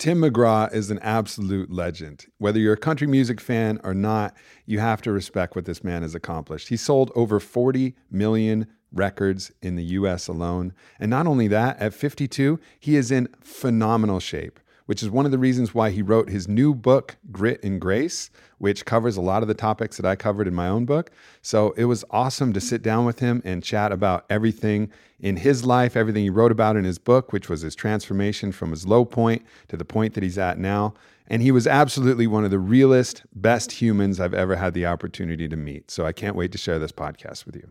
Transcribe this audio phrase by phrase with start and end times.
[0.00, 2.24] Tim McGraw is an absolute legend.
[2.38, 4.34] Whether you're a country music fan or not,
[4.64, 6.68] you have to respect what this man has accomplished.
[6.68, 10.72] He sold over 40 million records in the US alone.
[10.98, 14.58] And not only that, at 52, he is in phenomenal shape,
[14.90, 18.28] which is one of the reasons why he wrote his new book, Grit and Grace,
[18.58, 21.12] which covers a lot of the topics that I covered in my own book.
[21.42, 25.64] So it was awesome to sit down with him and chat about everything in his
[25.64, 29.04] life, everything he wrote about in his book, which was his transformation from his low
[29.04, 30.94] point to the point that he's at now.
[31.28, 35.48] And he was absolutely one of the realest, best humans I've ever had the opportunity
[35.48, 35.92] to meet.
[35.92, 37.68] So I can't wait to share this podcast with you.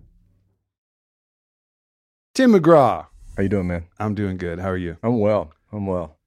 [2.34, 3.08] Tim McGraw.
[3.36, 3.88] How you doing, man?
[4.00, 4.60] I'm doing good.
[4.60, 4.96] How are you?
[5.04, 5.52] I'm well.
[5.74, 6.19] I'm well.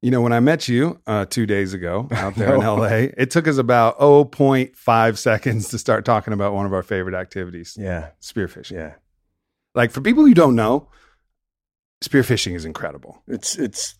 [0.00, 3.30] You know, when I met you uh, two days ago out there in LA, it
[3.32, 7.76] took us about 0.5 seconds to start talking about one of our favorite activities.
[7.78, 8.10] Yeah.
[8.20, 8.72] Spearfishing.
[8.72, 8.94] Yeah.
[9.74, 10.88] Like for people who don't know,
[12.02, 13.22] spearfishing is incredible.
[13.26, 13.96] It's it's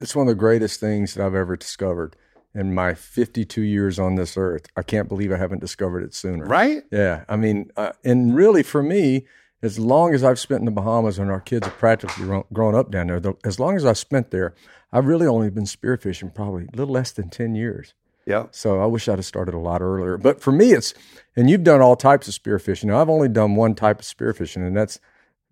[0.00, 2.16] it's one of the greatest things that I've ever discovered
[2.54, 4.66] in my 52 years on this earth.
[4.76, 6.44] I can't believe I haven't discovered it sooner.
[6.46, 6.82] Right?
[6.90, 7.24] Yeah.
[7.28, 9.26] I mean, uh, and really for me,
[9.62, 12.90] as long as I've spent in the Bahamas and our kids have practically grown, up
[12.90, 14.54] down there, the, as long as I've spent there,
[14.92, 17.94] I've really only been spearfishing probably a little less than 10 years.
[18.26, 18.46] Yeah.
[18.50, 20.16] So I wish I'd have started a lot earlier.
[20.16, 20.94] But for me, it's,
[21.36, 22.84] and you've done all types of spearfishing.
[22.84, 25.00] Now, I've only done one type of spearfishing, and that's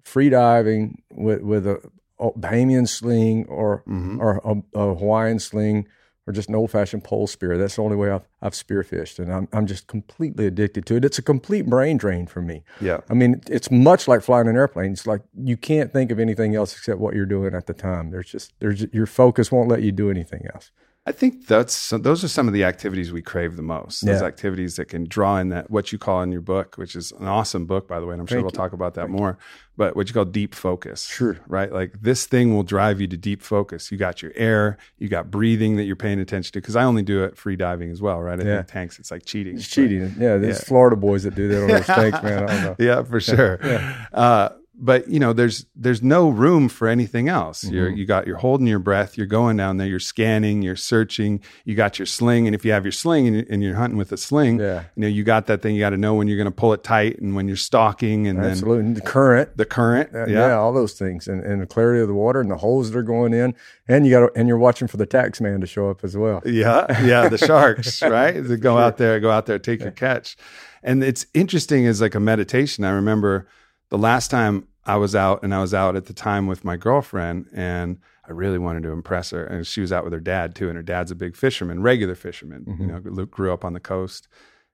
[0.03, 1.81] free diving with, with a,
[2.21, 4.19] Bahamian sling or, Mhm.
[4.21, 5.87] or a, a Hawaiian sling
[6.27, 7.59] or just an old fashioned pole spear.
[7.59, 9.19] That's the only way I've, I've spearfished.
[9.19, 11.05] And I'm, I'm just completely addicted to it.
[11.05, 12.65] It's a complete brain drain for me.
[12.81, 13.01] Yeah.
[13.11, 14.93] I mean, it's much like flying an airplane.
[14.93, 18.11] It's like you can't think of anything else except what you're doing at the time.
[18.11, 20.71] There's just there's your focus won't let you do anything else.
[21.07, 24.07] I think that's so those are some of the activities we crave the most.
[24.07, 24.27] Those Yeah.
[24.27, 27.27] activities that can draw in that what you call in your book, which is an
[27.29, 28.51] awesome book by the way, and I'm sure we'll you.
[28.53, 29.37] talk about that more.
[29.77, 31.05] But what you call deep focus.
[31.05, 31.37] Sure.
[31.47, 31.71] Right?
[31.71, 33.93] Like this thing will drive you to deep focus.
[33.93, 36.61] You got your air, you got breathing that you're paying attention to.
[36.63, 38.41] Because I only do it free diving as well, right?
[38.41, 38.57] I Yeah.
[38.59, 39.57] think tanks, it's like cheating.
[39.57, 40.15] It's But- cheating.
[40.19, 40.65] Yeah, there's Yeah.
[40.65, 42.45] Florida boys that do that on those tanks, man.
[42.45, 42.77] I don't know.
[42.79, 43.59] yeah, for sure.
[43.63, 44.07] yeah.
[44.11, 44.49] Uh,
[44.85, 47.65] but you know, there's there's no room for anything else.
[47.65, 47.97] You're Mm-hmm.
[47.99, 49.17] you got you're holding your breath.
[49.17, 49.87] You're going down there.
[49.87, 50.61] You're scanning.
[50.63, 51.41] You're searching.
[51.65, 53.97] You got your sling, and if you have your sling and you're, and you're hunting
[53.97, 54.85] with a sling, Yeah.
[54.95, 55.75] you know you got that thing.
[55.75, 58.27] You got to know when you're going to pull it tight and when you're stalking,
[58.29, 58.85] and then Absolutely.
[58.87, 59.57] And the current.
[59.57, 60.15] the current.
[60.15, 60.49] Uh, yeah.
[60.49, 60.53] yeah.
[60.55, 63.03] all those things, and, and the clarity of the water, and the holes that are
[63.03, 63.55] going in,
[63.89, 66.43] and you got and you're watching for the tax man to show up as well.
[66.45, 68.35] Yeah, yeah, the sharks, right?
[68.35, 70.37] To go out there, go out there, take your catch.
[70.83, 72.85] And it's interesting as like a meditation.
[72.85, 73.49] I remember
[73.89, 76.77] the last time I was out, and I was out at the time with my
[76.77, 79.45] girlfriend, and I really wanted to impress her.
[79.45, 82.15] And she was out with her dad too, and her dad's a big fisherman, regular
[82.15, 82.65] fisherman.
[82.67, 82.87] You mm-hmm.
[82.89, 84.29] know, Luke grew up on the coast.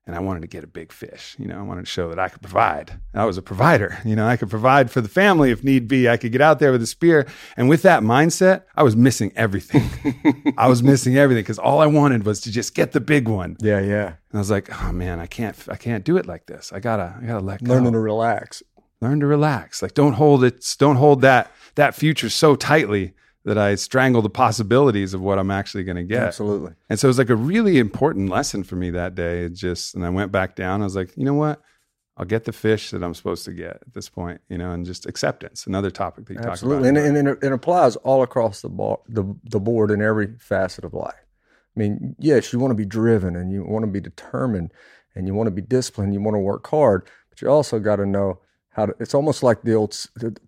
[0.07, 1.59] And I wanted to get a big fish, you know.
[1.59, 2.99] I wanted to show that I could provide.
[3.15, 4.27] I was a provider, you know.
[4.27, 6.09] I could provide for the family if need be.
[6.09, 7.27] I could get out there with a spear,
[7.57, 10.55] and with that mindset, I was missing everything.
[10.57, 13.57] I was missing everything because all I wanted was to just get the big one.
[13.61, 14.07] Yeah, yeah.
[14.07, 16.73] And I was like, oh man, I can't, I can't do it like this.
[16.73, 17.75] I gotta, I gotta let go.
[17.75, 18.63] Learning to relax.
[19.01, 19.83] Learn to relax.
[19.83, 23.15] Like, don't hold it, don't hold that that future so tightly
[23.45, 26.23] that I strangle the possibilities of what I'm actually going to get.
[26.23, 26.73] Absolutely.
[26.91, 29.45] And so it was like a really important lesson for me that day.
[29.45, 30.83] It just, and I went back down.
[30.83, 31.63] I was like, you know what?
[32.19, 34.85] I'll get the fish that I'm supposed to get at this point, you know, and
[34.85, 35.67] just acceptance.
[35.67, 37.07] Another topic that you Absolutely, talk about.
[37.07, 40.85] and, and, and it applies all across the, bar, the the board in every facet
[40.85, 41.15] of life.
[41.15, 44.71] I mean, yes, you want to be driven and you want to be determined
[45.15, 46.13] and you want to be disciplined.
[46.13, 48.41] You want to work hard, but you also got to know
[48.81, 48.95] how to.
[49.01, 49.97] It's almost like the old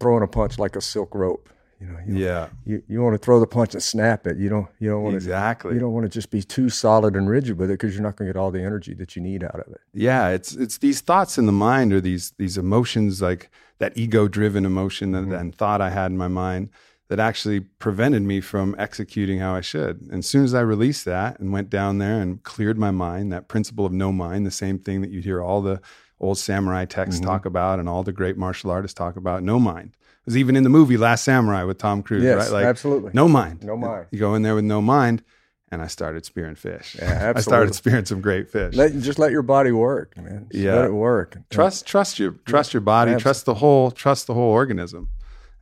[0.00, 1.49] throwing a punch like a silk rope.
[1.81, 2.49] You know, you, Yeah.
[2.64, 4.37] you, you want to throw the punch and snap it.
[4.37, 5.75] You don't you don't want to Exactly.
[5.75, 8.14] you don't want to just be too solid and rigid with it because you're not
[8.17, 9.81] going to get all the energy that you need out of it.
[9.93, 14.29] yeah it's it's these thoughts in the mind or these these emotions like that ego
[14.29, 15.32] driven emotion that, Mm-hmm.
[15.35, 16.69] and thought i had in my mind
[17.08, 21.05] that actually prevented me from executing how i should and as soon as i released
[21.05, 24.52] that and went down there and cleared my mind that principle of no mind the
[24.52, 25.81] same thing that you hear all the
[26.22, 27.28] old samurai texts Mm-hmm.
[27.30, 30.54] talk about and all the great martial artists talk about no mind it was even
[30.56, 33.10] in the movie last samurai with tom cruise Yes, right like absolutely.
[33.12, 34.06] no mind No mind.
[34.10, 35.22] you go in there with no mind
[35.70, 39.32] and i started spearing fish Yeah, i started spearing some great fish Let just let
[39.32, 40.46] your body work, man.
[40.50, 40.76] Just Yeah.
[40.76, 41.36] let it work.
[41.50, 43.22] trust trust your trust your body Absolutely.
[43.22, 45.08] trust the whole trust the whole organism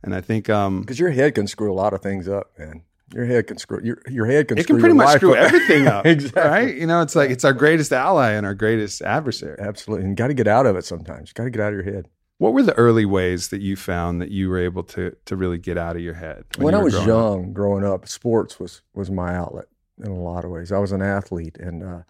[0.03, 2.83] and i think um because your head can screw a lot of things up, man.
[3.13, 4.57] Your head can screw your your head can.
[4.57, 5.37] it can pretty much screw up.
[5.53, 6.41] everything up exactly.
[6.43, 10.15] right you know it's like it's our greatest ally and our greatest adversary Absolutely, and
[10.15, 11.29] got to get out of it sometimes.
[11.29, 12.07] You got to get out of your head.
[12.37, 15.57] what were the early ways that you found that you were able to to really
[15.57, 17.15] get out of your head When, you I was growing up?
[17.15, 19.65] young, growing up, sports was was my outlet
[20.03, 20.71] in a lot of ways.
[20.71, 22.01] I was an athlete, and uh,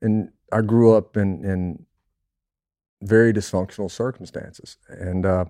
[0.00, 1.84] and I grew up in in
[3.02, 5.44] very dysfunctional circumstances, and uh,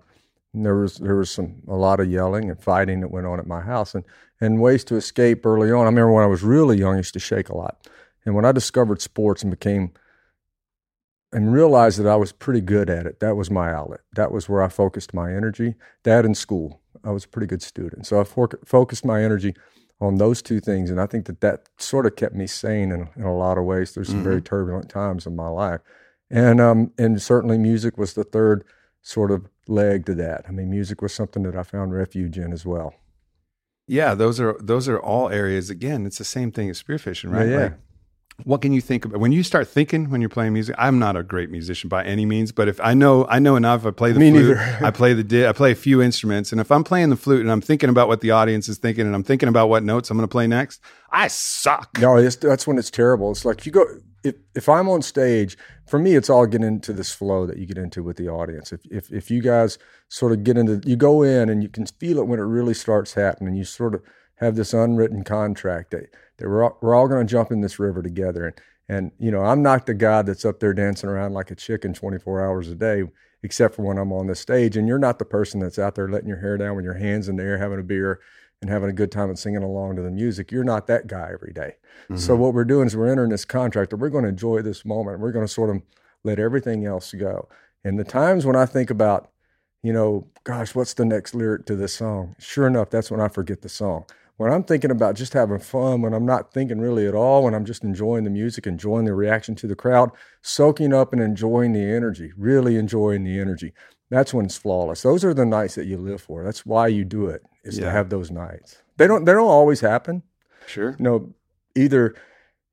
[0.64, 3.46] there was there was some a lot of yelling and fighting that went on at
[3.46, 4.04] my house, and
[4.40, 5.82] and ways to escape early on.
[5.82, 7.88] I remember when I was really young, I used to shake a lot,
[8.24, 9.92] and when I discovered sports and became
[11.32, 13.20] and realized that I was pretty good at it.
[13.20, 14.00] That was my outlet.
[14.14, 15.74] That was where I focused my energy.
[16.04, 16.80] That and school.
[17.04, 18.06] I was a pretty good student.
[18.06, 19.54] So I for- focused my energy
[20.00, 20.90] on those two things.
[20.90, 23.64] And I think that that sort of kept me sane in, in a lot of
[23.64, 25.80] ways through some very turbulent times in my life.
[26.30, 28.64] And, um, and certainly music was the third
[29.02, 30.44] sort of leg to that.
[30.48, 32.94] I mean, music was something that I found refuge in as well.
[33.86, 37.48] yeah those are those are all areas again it's the same thing as spearfishing right
[37.48, 37.62] Yeah, yeah.
[37.64, 37.74] Like,
[38.44, 41.16] what can you think about when you start thinking when you're playing music i'm not
[41.16, 44.12] a great musician by any means but if i know i know enough i play
[44.12, 44.78] the Me flute neither.
[44.88, 47.40] i play the di- i play a few instruments and if i'm playing the flute
[47.40, 50.10] and i'm thinking about what the audience is thinking and i'm thinking about what notes
[50.10, 50.80] i'm going to play next
[51.10, 53.30] i suck No, it's, that's when it's terrible.
[53.32, 53.84] It's like you go
[54.24, 55.56] if if I'm on stage,
[55.86, 58.72] for me, it's all getting into this flow that you get into with the audience.
[58.72, 59.78] If if if you guys
[60.08, 62.74] sort of get into, you go in and you can feel it when it really
[62.74, 63.54] starts happening.
[63.54, 64.02] You sort of
[64.36, 67.78] have this unwritten contract that, that we're all, we're all going to jump in this
[67.78, 68.46] river together.
[68.46, 71.54] And and you know, I'm not the guy that's up there dancing around like a
[71.54, 73.02] chicken 24 hours a day,
[73.42, 74.76] except for when I'm on the stage.
[74.76, 77.28] And you're not the person that's out there letting your hair down with your hands
[77.28, 78.20] in the air, having a beer
[78.60, 80.50] and having a good time and singing along to the music.
[80.50, 81.76] You're not that guy every day.
[82.16, 82.42] So mm-hmm.
[82.42, 85.20] what we're doing is we're entering this contract that we're going to enjoy this moment.
[85.20, 85.82] We're going to sort of
[86.24, 87.48] let everything else go.
[87.84, 89.30] And the times when I think about,
[89.82, 92.34] you know, gosh, what's the next lyric to this song?
[92.38, 94.04] Sure enough, that's when I forget the song.
[94.38, 97.54] When I'm thinking about just having fun, when I'm not thinking really at all, when
[97.54, 100.10] I'm just enjoying the music, enjoying the reaction to the crowd,
[100.42, 103.72] soaking up and enjoying the energy, really enjoying the energy,
[104.10, 105.02] that's when it's flawless.
[105.02, 106.42] Those are the nights that you live for.
[106.44, 107.86] That's why you do it, is Yeah.
[107.86, 108.78] to have those nights.
[108.96, 110.22] They don't they don't always happen
[110.66, 111.32] sure you know,
[111.74, 112.14] either,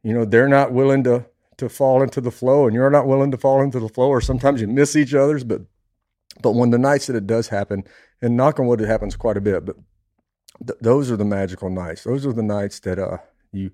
[0.04, 1.26] you know, they're not willing to
[1.58, 4.20] to fall into the flow and you're not willing to fall into the flow, or
[4.22, 5.62] sometimes you miss each other's, but
[6.42, 7.84] but when the nights that it does happen,
[8.22, 9.78] and knock on wood, it happens quite a bit, but
[10.68, 12.04] th- those are the magical nights.
[12.04, 13.18] Those are the nights that uh
[13.54, 13.72] you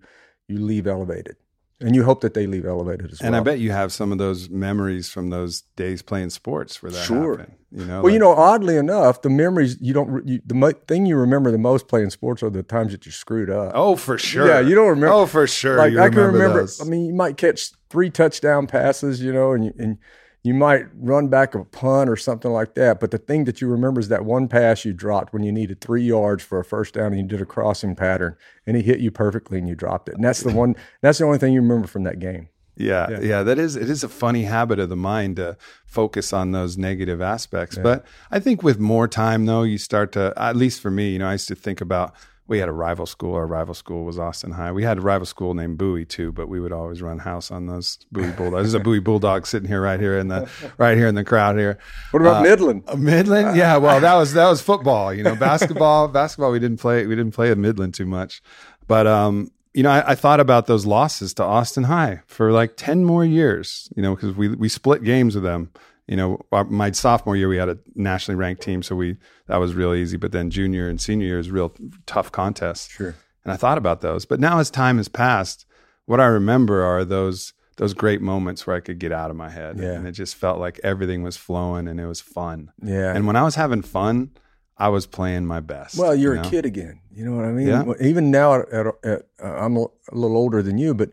[0.48, 1.38] you leave elevated.
[1.82, 3.28] And you hope that they leave elevated as well.
[3.28, 6.92] and i bet you have some of those memories from those days playing sports where
[6.92, 7.38] that Sure.
[7.38, 10.74] happened you know Well, you know, oddly enough, the memories you don't you, the mo-
[10.88, 13.72] thing you remember the most playing sports are the times that you screwed up.
[13.76, 16.62] oh for sure Yeah, you don't remember- oh for sure like you I can remember.
[16.62, 16.82] those.
[16.82, 19.98] I mean, you might catch three touchdown passes, you know, and and
[20.44, 23.00] you might run back a punt or something like that.
[23.00, 25.82] But the thing that you remember is that one pass you dropped when you needed
[25.82, 29.00] three yards for a first down, and you did a crossing pattern, and he hit
[29.00, 30.16] you perfectly, and you dropped it.
[30.16, 30.76] And that's the one.
[31.02, 32.50] That's the only thing you remember from that game.
[32.78, 36.52] Yeah, yeah, that is it is a funny habit of the mind to focus on
[36.52, 37.78] those negative aspects.
[37.78, 41.20] But I think with more time though, you start to at least for me, you
[41.20, 42.16] know, I used to think about
[42.52, 43.34] we had a rival school.
[43.36, 44.74] Our rival school was Austin High.
[44.74, 47.66] We had a rival school named Bowie too, but we would always run house on
[47.66, 48.64] those Bowie Bulldogs.
[48.64, 51.58] There's a Bowie Bulldog sitting here right here in the right here in the crowd
[51.58, 51.80] here.
[52.12, 52.84] What about Midland?
[52.88, 53.78] Uh, Midland, yeah.
[53.78, 55.14] Well, that was that was football.
[55.14, 56.08] You know, basketball.
[56.10, 57.08] basketball, we didn't play.
[57.08, 58.44] We didn't play at Midland too much,
[58.86, 62.76] but um, you know, I, I thought about those losses to Austin High for like
[62.76, 63.88] ten more years.
[63.96, 65.72] You know, because we we split games with them.
[66.12, 69.16] You know, our, my sophomore year we had a nationally ranked team, so we
[69.48, 70.18] that was real easy.
[70.18, 71.72] But then junior and senior year is real
[72.06, 72.90] tough contests.
[72.90, 73.16] Sure.
[73.46, 75.66] And I thought about those, but now as time has passed,
[76.08, 79.50] what I remember are those those great moments where I could get out of my
[79.50, 79.94] head, Yeah.
[79.94, 82.72] and it just felt like everything was flowing and it was fun.
[82.84, 83.16] Yeah.
[83.16, 84.32] And when I was having fun,
[84.78, 85.98] I was playing my best.
[85.98, 87.00] Well, you're you a kid again.
[87.10, 87.68] You know what I mean?
[87.68, 87.86] Yeah.
[88.02, 91.12] Even now, at, at, at, uh, I'm a, a little older than you, but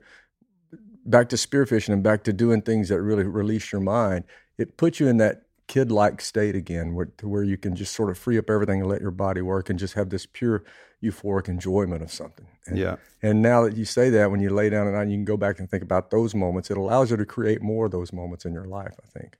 [1.06, 4.24] back to spearfishing and back to doing things that really release your mind.
[4.58, 8.10] It puts you in that kid-like state again, where to where you can just sort
[8.10, 10.64] of free up everything and let your body work, and just have this pure
[11.02, 12.46] euphoric enjoyment of something.
[12.66, 12.96] And, Yeah.
[13.22, 15.36] And now that you say that, when you lay down at night, you can go
[15.36, 16.70] back and think about those moments.
[16.70, 18.94] It allows you to create more of those moments in your life.
[19.04, 19.36] I think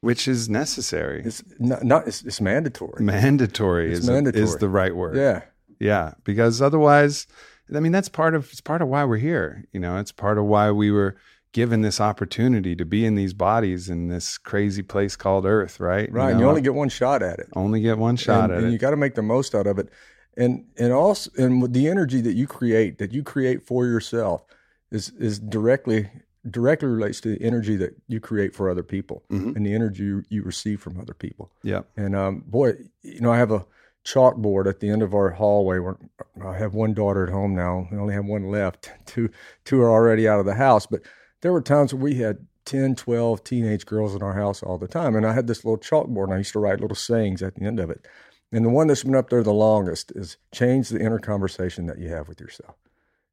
[0.00, 1.22] Which is necessary.
[1.24, 3.02] it's not, not it's, it's mandatory.
[3.04, 4.44] mandatory It's is, mandatory.
[4.44, 5.16] is the right word.
[5.16, 5.42] Yeah.
[5.78, 7.26] Yeah, because otherwise,
[7.74, 9.66] I mean, that's part of it's part of why we're here.
[9.72, 11.16] You know, it's part of why we were
[11.56, 16.12] given this opportunity to be in these bodies in this crazy place called Earth, right?
[16.12, 16.32] Right.
[16.32, 17.48] and know, you only get one shot at it.
[17.56, 18.72] only get one shot and, at and it.
[18.72, 19.88] you got to make the most out of it
[20.36, 24.44] and and also and the energy that you create that you create for yourself
[24.90, 26.10] is is directly
[26.50, 29.56] directly relates to the energy that you create for other people Mhm.
[29.56, 33.32] and the energy you, you receive from other people yeah, and um boy you know
[33.32, 33.64] i have a
[34.04, 35.96] chalkboard at the end of our hallway where
[36.44, 39.30] i have one daughter at home now we only have one left two
[39.64, 41.00] two are already out of the house but
[41.42, 44.88] there were times when we had 10 12 teenage girls in our house all the
[44.88, 47.54] time and i had this little chalkboard and i used to write little sayings at
[47.54, 48.06] the end of it
[48.52, 51.98] and the one that's been up there the longest is change the inner conversation that
[51.98, 52.74] you have with yourself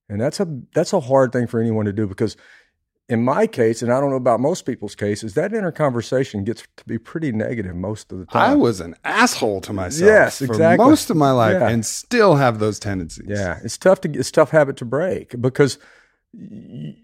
[0.10, 2.38] and that's a that's a hard thing for anyone to do because
[3.10, 6.64] in my case, and I don't know about most people's cases, that inner conversation gets
[6.78, 8.52] to be pretty negative most of the time.
[8.52, 10.08] I was an asshole to myself.
[10.10, 10.86] Yes, for exactly.
[10.88, 11.68] most of my life, Yeah.
[11.68, 13.26] and still have those tendencies.
[13.28, 15.80] Yeah, it's tough to it's a tough habit to break because
[16.34, 16.96] y-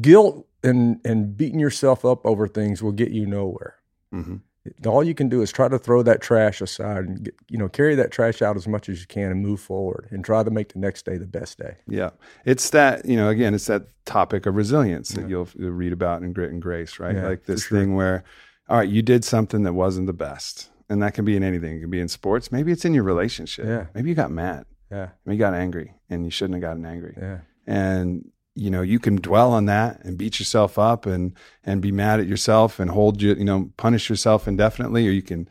[0.00, 3.76] guilt and and beating yourself up over things will get you nowhere.
[4.12, 4.36] hmm
[4.84, 7.68] All you can do is try to throw that trash aside and get, you know
[7.68, 10.50] carry that trash out as much as you can and move forward and try to
[10.50, 11.76] make the next day the best day.
[11.88, 12.10] Yeah,
[12.44, 16.22] it's that you know again, it's that topic of resilience that you'll, you'll read about
[16.22, 17.14] in Grit and Grace, right?
[17.16, 17.78] Yeah, like this sure.
[17.78, 18.22] thing where,
[18.68, 21.76] all right, you did something that wasn't the best, and that can be in anything.
[21.76, 22.50] It can be in sports.
[22.52, 23.66] Maybe it's in your relationship.
[23.66, 23.86] Yeah.
[23.94, 24.64] Maybe you got mad.
[24.90, 27.14] Yeah, Maybe you got angry, and you shouldn't have gotten angry.
[27.18, 31.82] yeah, And you know you can dwell on that and beat yourself up and and
[31.82, 35.48] be mad at yourself and hold you you know punish yourself indefinitely, or you can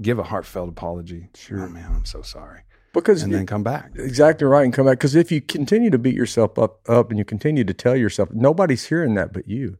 [0.00, 1.28] give a heartfelt apology.
[1.34, 1.64] Sure.
[1.64, 2.62] Oh, man, I'm so sorry,
[2.92, 3.92] because and then come back.
[3.96, 4.98] Exactly right, and come back.
[4.98, 8.30] Because if you continue to beat yourself up, up, and you continue to tell yourself,
[8.32, 9.78] nobody's hearing that but you.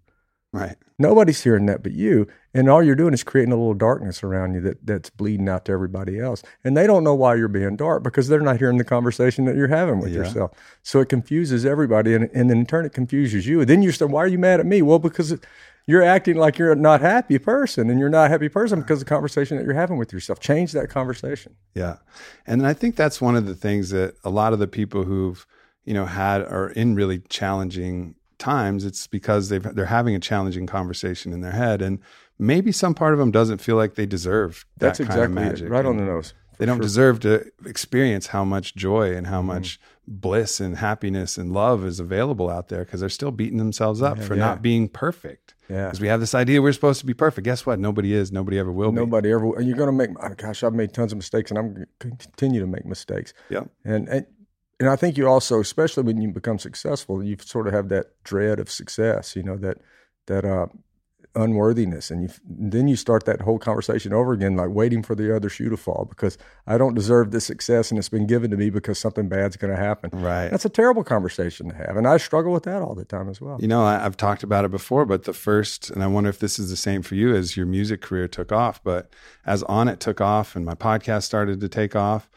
[0.53, 0.77] Right.
[0.99, 4.55] Nobody's hearing that but you, and all you're doing is creating a little darkness around
[4.55, 7.77] you that that's bleeding out to everybody else, and they don't know why you're being
[7.77, 10.21] dark because they're not hearing the conversation that you're having with Yeah.
[10.21, 10.53] yourself.
[10.83, 13.61] So it confuses everybody, and, and in turn it confuses you.
[13.61, 15.45] And then you say, "Why are you mad at me?" Well, because it,
[15.87, 19.03] you're acting like you're a not happy person, and you're not a happy person because
[19.03, 20.41] of the conversation that you're having with yourself.
[20.41, 21.55] Change that conversation.
[21.75, 21.97] Yeah.
[22.47, 25.47] And I think that's one of the things that a lot of the people who've,
[25.85, 30.67] you know, had are in really challenging times, it's because they've they're having a challenging
[30.67, 31.83] conversation in their head.
[31.83, 31.99] And
[32.39, 35.31] maybe some part of them doesn't feel like they deserve that That's kind exactly of
[35.49, 35.51] it.
[35.51, 35.71] magic.
[35.71, 36.35] right on the nose.
[36.59, 39.35] They don't deserve to experience how much joy and Mm-hmm.
[39.35, 39.79] how much
[40.09, 44.19] bliss and happiness and love is available out there because they're still beating themselves up
[44.21, 44.41] for yeah.
[44.41, 45.55] not being perfect.
[45.69, 45.85] Yeah.
[45.85, 47.45] Because we have this idea we're supposed to be perfect.
[47.45, 47.79] Guess what?
[47.79, 48.33] Nobody is.
[48.33, 48.97] Nobody ever will be.
[48.97, 49.55] Nobody ever.
[49.57, 50.11] And you're going to make.
[50.21, 53.35] oh, Gosh, I've made tons of mistakes, and I'm going to continue to make mistakes.
[53.51, 53.65] Yeah.
[53.85, 54.27] And and
[54.81, 58.23] and I think you also, especially when you become successful, you sort of have that
[58.23, 59.35] dread of success.
[59.35, 59.79] You know that
[60.27, 60.67] that uh,
[61.35, 65.35] unworthiness, and you then you start that whole conversation over again, like waiting for the
[65.35, 68.57] other shoe to fall because I don't deserve this success, and it's been given to
[68.57, 70.11] me because something bad's going to happen.
[70.13, 70.49] Right.
[70.49, 73.41] That's a terrible conversation to have, and I struggle with that all the time as
[73.41, 73.59] well.
[73.61, 76.39] You know, I, I've talked about it before, but the first, and I wonder if
[76.39, 78.83] this is the same for you as your music career took off.
[78.85, 79.13] But
[79.45, 82.31] as Onnit took off and my podcast started to take off,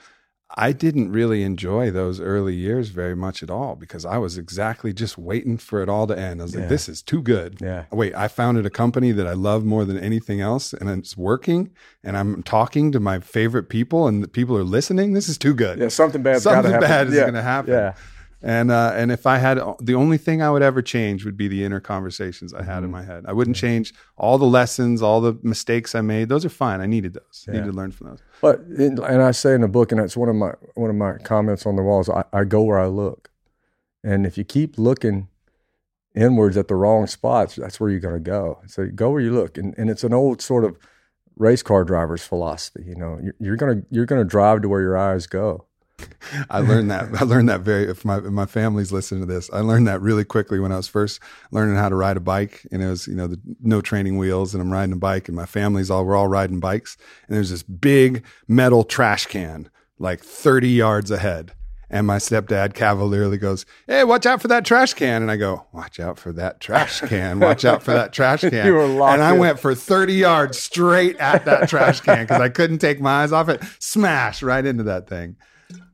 [0.57, 4.91] I didn't really enjoy those early years very much at all because I was exactly
[4.91, 6.41] just waiting for it all to end.
[6.41, 7.57] I was like, this is too good.
[7.61, 7.85] Yeah.
[7.91, 11.71] Wait, I founded a company that I love more than anything else and it's working
[12.03, 15.13] and I'm talking to my favorite people and the people are listening.
[15.13, 15.79] This is too good.
[15.79, 16.87] Yeah, something to Something happen.
[16.87, 17.21] bad is Yeah.
[17.21, 17.71] going to happen.
[17.73, 17.93] Yeah.
[18.43, 21.47] And uh, and if I had the only thing I would ever change would be
[21.47, 22.85] the inner conversations I had Mm-hmm.
[22.85, 23.25] in my head.
[23.27, 26.27] I wouldn't change all the lessons, all the mistakes I made.
[26.29, 26.81] Those are fine.
[26.81, 27.45] I needed those.
[27.47, 28.19] I needed to learn from those.
[28.41, 31.17] But and I say in the book, and it's one of my one of my
[31.19, 32.09] comments on the walls.
[32.09, 33.29] I, I go where I look,
[34.03, 35.27] and if you keep looking
[36.15, 38.59] inwards at the wrong spots, that's where you're going to go.
[38.67, 40.77] So go where you look, and and it's an old sort of
[41.37, 42.83] race car driver's philosophy.
[42.87, 45.67] You know, you're, you're gonna you're gonna drive to where your eyes go.
[46.49, 47.21] I learned that.
[47.21, 47.85] I learned that very.
[47.89, 50.77] If my if my family's listening to this, I learned that really quickly when I
[50.77, 51.19] was first
[51.51, 52.65] learning how to ride a bike.
[52.71, 55.35] And it was you know the, no training wheels, and I'm riding a bike, and
[55.35, 59.69] my family's all we're all riding bikes, and there's this big metal trash can
[60.01, 61.53] like 30 yards ahead.
[61.93, 65.21] And my stepdad cavalierly goes, Hey, watch out for that trash can.
[65.21, 67.39] And I go, Watch out for that trash can.
[67.41, 68.65] Watch out for that trash can.
[68.65, 69.39] You were locked and I in.
[69.39, 73.33] went for 30 yards straight at that trash can because I couldn't take my eyes
[73.33, 73.61] off it.
[73.79, 75.35] Smash right into that thing.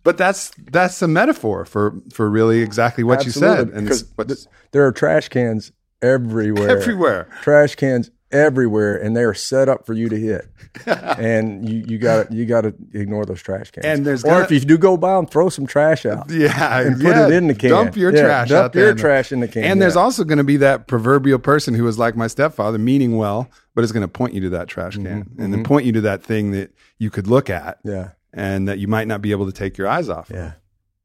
[0.07, 3.67] But that's that's a metaphor for for really exactly what you said.
[3.71, 6.69] And because th- there are trash cans everywhere.
[6.69, 7.27] everywhere.
[7.41, 10.47] Trash cans everywhere, and they are set up for you to hit.
[10.85, 13.85] and you you got you got to ignore those trash cans.
[13.85, 16.31] And there's or gonna- if you do go by them, throw some trash out.
[16.31, 17.27] Yeah, And put yeah.
[17.27, 17.69] it in the can.
[17.71, 18.85] Dump your Yeah, trash dump out there.
[18.85, 21.85] your trash in the can, And there's also going to be that proverbial person who
[21.85, 24.95] is like my stepfather, meaning well, but is going to point you to that trash
[24.95, 28.09] can Mm-hmm, and then point you to that thing that you could look at Yeah,
[28.37, 30.29] and that you might not be able to take your eyes off.
[30.29, 30.51] of, yeah,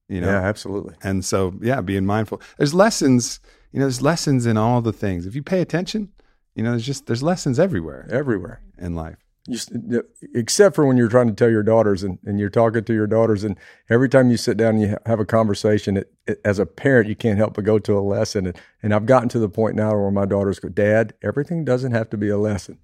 [0.08, 0.28] you know.
[0.28, 0.94] yeah, absolutely.
[1.02, 2.40] And so, yeah, being mindful.
[2.58, 3.40] There's lessons.
[3.72, 5.24] You know, there's lessons in all the things.
[5.26, 6.12] If you pay attention,
[6.54, 8.60] you know, there's just there's lessons everywhere Everywhere.
[8.78, 9.16] in life.
[9.48, 12.92] You, except for when you're trying to tell your daughters and, and you're talking to
[12.94, 13.58] your daughters and
[13.90, 17.08] every time you sit down and you have a conversation it, it, as a parent
[17.08, 19.74] you can't help but go to a lesson and, and i've gotten to the point
[19.74, 22.78] now where my daughters go dad everything doesn't have to be a lesson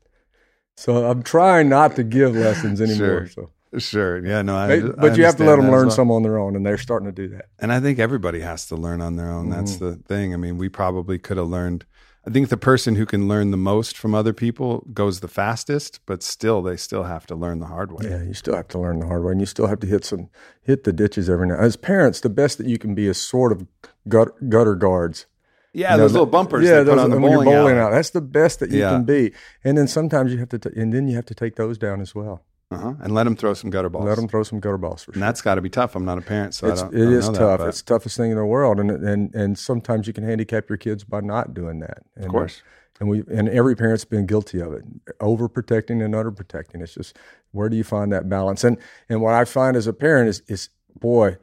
[0.77, 3.29] so i'm trying not to give lessons anymore Sure.
[3.29, 4.25] so Sure.
[4.25, 4.43] Yeah.
[4.43, 4.57] No.
[4.57, 5.91] I, They- I but you have to let them learn well.
[5.97, 8.67] some on their own and they're starting to do that And I think everybody has
[8.69, 9.51] to learn on their own.
[9.51, 9.85] That's Mm-hmm.
[9.89, 10.33] the thing.
[10.33, 11.85] I mean, we probably could have learned.
[12.27, 16.01] I think the person who can learn the most from other people goes the fastest,
[16.05, 18.09] but still, they still have to learn the hard way.
[18.11, 20.05] Yeah, you still have to learn the hard way, and you still have to hit
[20.05, 20.29] some
[20.61, 21.55] hit the ditches every now.
[21.59, 23.67] As parents, the best that you can be is sort of
[24.09, 25.25] gut, gutter guards.
[25.73, 27.79] Yeah, You know, those little bumpers Yeah, those, on the bowling, bowling alley.
[27.79, 27.93] out.
[27.93, 28.91] That's the best that you Yeah.
[28.91, 29.33] can be.
[29.65, 32.01] And then sometimes you have to, t- and then you have to take those down
[32.03, 32.43] as well.
[32.71, 32.95] Uh-huh.
[33.01, 34.05] And let them throw some gutter balls.
[34.05, 35.97] Let them throw some gutter balls for and that's got to be tough.
[35.97, 36.95] I'm not a parent, so It's, I don't.
[36.95, 37.59] it I don't is that, tough.
[37.61, 40.69] but it's the toughest thing in the world, and and and sometimes you can handicap
[40.69, 42.03] your kids by not doing that.
[42.15, 42.63] And, of course.
[43.01, 44.85] and we and every parent's been guilty of it,
[45.19, 46.83] overprotecting and underprotecting.
[46.83, 47.17] It's just
[47.53, 48.65] where do you find that balance?
[48.65, 48.77] And
[49.09, 50.69] and what I find as a parent is is
[51.01, 51.39] boy,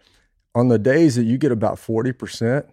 [0.53, 2.67] on the days that you get about forty percent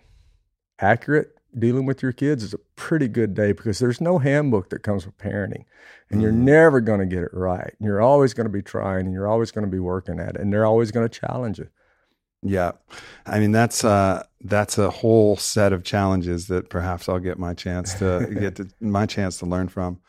[0.78, 4.82] accurate dealing with your kids is a pretty good day because there's no handbook that
[4.82, 5.64] comes with parenting,
[6.11, 7.75] and you're never going to get it right.
[7.80, 10.40] You're always going to be trying, and you're always going to be working at it,
[10.40, 11.68] and they're always going to challenge you.
[12.44, 12.73] Yeah,
[13.25, 17.54] I mean that's uh that's a whole set of challenges that perhaps I'll get my
[17.54, 20.00] chance to get to my chance to learn from.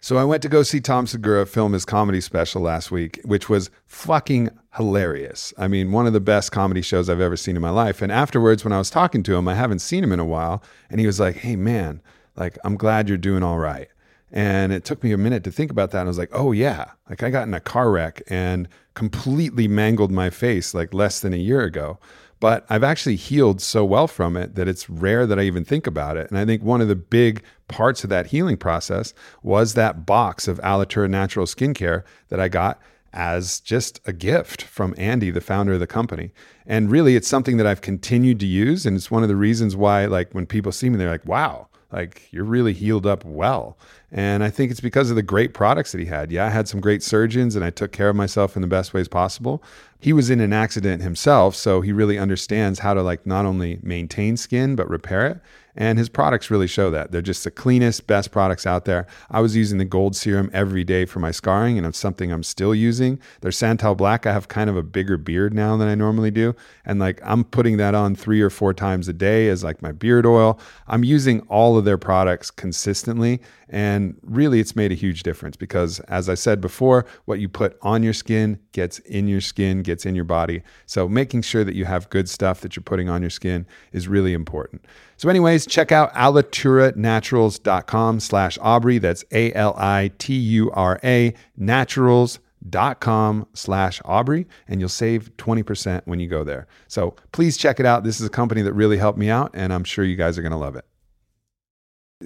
[0.00, 3.48] So I went to go see Tom Segura film his comedy special last week, which
[3.48, 5.54] was fucking hilarious.
[5.58, 8.02] I mean, one of the best comedy shows I've ever seen in my life.
[8.02, 10.62] And afterwards, when I was talking to him, I haven't seen him in a while,
[10.90, 12.02] and he was like, "Hey, man,
[12.36, 13.88] like I'm glad you're doing all right."
[14.32, 16.00] And it took me a minute to think about that.
[16.00, 16.90] And I was like, oh, yeah.
[17.08, 21.32] Like I got in a car wreck and completely mangled my face like less than
[21.32, 21.98] a year ago.
[22.38, 25.86] But I've actually healed so well from it that it's rare that I even think
[25.86, 26.28] about it.
[26.28, 30.46] And I think one of the big parts of that healing process was that box
[30.46, 32.78] of Alitura Natural Skincare that I got
[33.16, 36.32] as just a gift from Andy, the founder of the company.
[36.66, 38.86] And really, it's something that I've continued to use.
[38.86, 41.68] And it's one of the reasons why, like, when people see me, they're like, wow,
[41.92, 43.78] like you're really healed up well.
[44.10, 46.30] And I think it's because of the great products that he had.
[46.30, 48.92] Yeah, I had some great surgeons and I took care of myself in the best
[48.92, 49.62] ways possible.
[49.98, 53.78] He was in an accident himself, so he really understands how to like not only
[53.82, 55.40] maintain skin but repair it.
[55.76, 57.12] And his products really show that.
[57.12, 59.06] They're just the cleanest, best products out there.
[59.30, 62.42] I was using the gold serum every day for my scarring, and it's something I'm
[62.42, 63.20] still using.
[63.42, 66.54] Their Santal Black, I have kind of a bigger beard now than I normally do.
[66.84, 69.92] And like I'm putting that on three or four times a day as like my
[69.92, 70.58] beard oil.
[70.86, 73.40] I'm using all of their products consistently.
[73.68, 77.76] And really, it's made a huge difference because, as I said before, what you put
[77.82, 80.62] on your skin gets in your skin, gets in your body.
[80.86, 84.06] So, making sure that you have good stuff that you're putting on your skin is
[84.06, 84.84] really important.
[85.18, 88.98] So, anyways, check out alituranaturals.com slash Aubrey.
[88.98, 96.02] That's A L I T U R A naturals.com slash Aubrey, and you'll save 20%
[96.04, 96.66] when you go there.
[96.88, 98.04] So please check it out.
[98.04, 100.42] This is a company that really helped me out, and I'm sure you guys are
[100.42, 100.84] going to love it.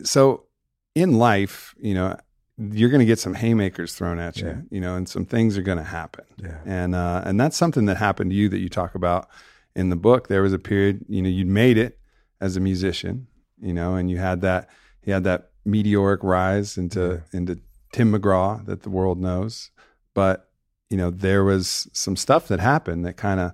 [0.05, 0.45] So,
[0.97, 2.17] in life, you know,
[2.59, 4.57] you're going to get some haymakers thrown at you, Yeah.
[4.71, 6.25] you know, and some things are going to happen.
[6.43, 6.59] Yeah.
[6.67, 9.29] And uh, and that's something that happened to you that you talk about
[9.77, 10.27] in the book.
[10.29, 11.99] There was a period, you know, you'd made it
[12.41, 13.27] as a musician,
[13.61, 14.69] you know, and you had that
[15.03, 17.59] he had that meteoric rise into into
[17.93, 19.71] Tim McGraw that the world knows.
[20.15, 20.49] But,
[20.89, 23.53] you know, there was some stuff that happened that kind of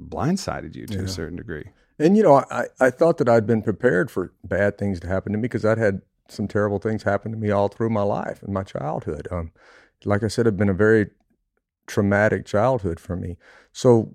[0.00, 1.04] blindsided you to Yeah.
[1.04, 1.70] a certain degree.
[1.98, 5.32] And you know, I, I thought that I'd been prepared for bad things to happen
[5.32, 8.42] to me because I'd had some terrible things happen to me all through my life
[8.42, 9.26] and my childhood.
[9.30, 9.50] Um,
[10.04, 11.10] like I said, it's been a very
[11.86, 13.36] traumatic childhood for me.
[13.72, 14.14] So,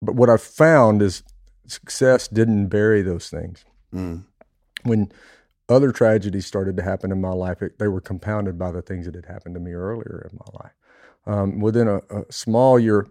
[0.00, 1.22] but what I've found is
[1.66, 3.64] success didn't bury those things.
[3.94, 4.24] Mm.
[4.84, 5.12] When
[5.68, 9.06] other tragedies started to happen in my life, it, they were compounded by the things
[9.06, 10.72] that had happened to me earlier in my life.
[11.24, 13.06] Um, within a, a small year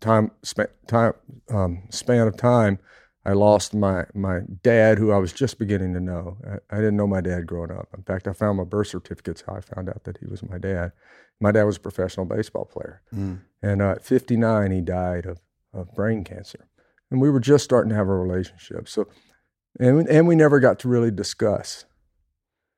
[0.00, 1.12] time span, time
[1.50, 2.78] um, span of time,
[3.24, 6.36] I lost my my dad, who I was just beginning to know.
[6.44, 7.88] I, I didn't know my dad growing up.
[7.96, 10.58] In fact, I found my birth certificate's how I found out that he was my
[10.58, 10.90] dad.
[11.40, 13.40] My dad was a professional baseball player, Mm.
[13.62, 15.40] and uh, at 59, he died of,
[15.72, 16.66] of brain cancer.
[17.12, 18.88] And we were just starting to have a relationship.
[18.88, 19.06] So,
[19.78, 21.84] and we, and we never got to really discuss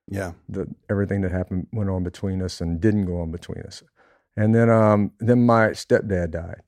[0.09, 0.33] Yeah.
[0.49, 3.83] the everything that happened went on between us and didn't go on between us.
[4.37, 6.63] And then um then my stepdad died,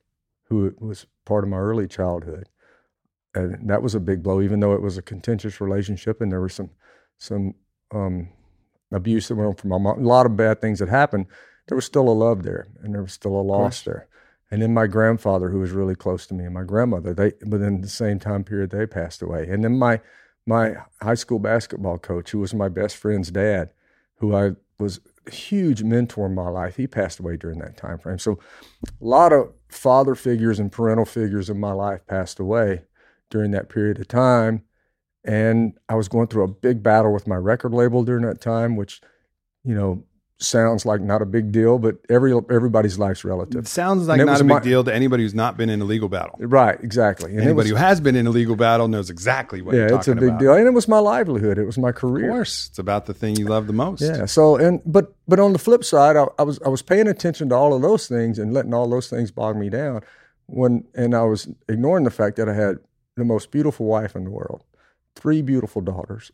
[0.49, 2.47] who was part of my early childhood.
[3.35, 6.41] And that was a big blow, even though it was a contentious relationship and there
[6.41, 6.69] was some
[7.19, 7.53] some
[7.93, 8.29] um
[8.93, 11.25] abuse that went on from my mom, a lot of bad things that happened.
[11.67, 14.07] There was still a love there and there was still a loss there.
[14.49, 17.61] And then my grandfather, who was really close to me, and my grandmother, they but
[17.61, 19.47] in the same time period they passed away.
[19.49, 19.99] And then my
[20.45, 23.71] my high school basketball coach, who was my best friend's dad,
[24.19, 27.97] who I was a huge mentor in my life, he passed away during that time
[27.97, 28.19] frame.
[28.19, 28.39] So
[28.83, 32.83] a lot of father figures and parental figures in my life passed away
[33.29, 34.63] during that period of time.
[35.25, 38.77] And I was going through a big battle with my record label during that time,
[38.77, 39.01] which,
[39.63, 40.05] you know,
[40.39, 43.65] sounds like not a big deal, but every everybody's life's relative.
[43.65, 45.85] It sounds like not a big my- deal to anybody who's not been in a
[45.85, 46.35] legal battle.
[46.39, 47.31] Right, exactly.
[47.31, 50.07] And Anybody was, who has been in a legal battle knows exactly what yeah, it's
[50.07, 50.39] a big about.
[50.39, 50.53] deal.
[50.53, 51.57] And it was my livelihood.
[51.57, 52.29] It was my career.
[52.29, 54.01] Of course, it's about the thing you love the most.
[54.01, 54.25] Yeah.
[54.25, 57.49] So and but but on the flip side, I, I was I was paying attention
[57.49, 60.01] to all of those things and letting all those things bog me down
[60.45, 62.77] when and I was ignoring the fact that I had
[63.15, 64.63] the most beautiful wife in the world,
[65.15, 66.31] three beautiful daughters.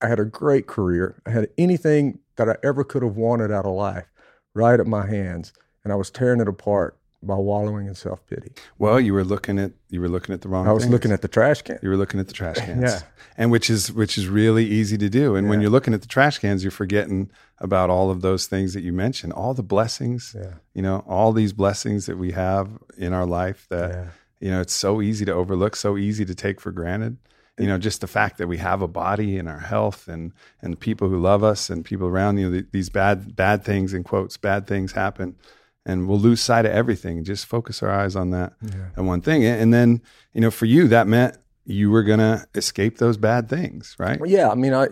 [0.00, 1.20] I had a great career.
[1.26, 4.06] I had anything that I ever could have wanted out of life
[4.54, 5.52] right at my hands,
[5.84, 8.52] and I was tearing it apart by wallowing in self pity.
[8.78, 10.68] Well, you were looking at you were looking at the wrong.
[10.68, 10.92] I was things.
[10.92, 11.78] looking at the trash can.
[11.82, 12.80] You were looking at the trash cans.
[12.82, 13.00] Yeah.
[13.36, 15.34] And which is which is really easy to do.
[15.34, 18.72] And when you're looking at the trash cans, you're forgetting about all of those things
[18.74, 20.54] that you mentioned, all the blessings, Yeah.
[20.74, 24.04] you know, all these blessings that we have in our life that Yeah.
[24.38, 27.16] you know, it's so easy to overlook, so easy to take for granted.
[27.58, 30.72] You know, just the fact that we have a body and our health and and
[30.72, 34.04] the people who love us and people around you, th- these bad bad things in
[34.04, 35.36] quotes, bad things happen,
[35.84, 37.24] and we'll lose sight of everything.
[37.24, 38.90] Just focus our eyes on that Yeah.
[38.96, 40.00] and one thing, and then
[40.32, 44.18] you know, for you, that meant you were gonna escape those bad things, right?
[44.20, 44.88] Well, yeah, I mean, I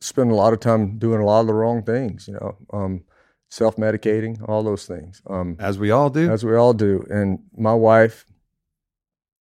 [0.00, 3.02] spend a lot of time doing a lot of the wrong things, you know, um,
[3.50, 6.30] self medicating, all those things, um, As we all do.
[6.30, 7.04] as we all do.
[7.10, 8.26] And my wife,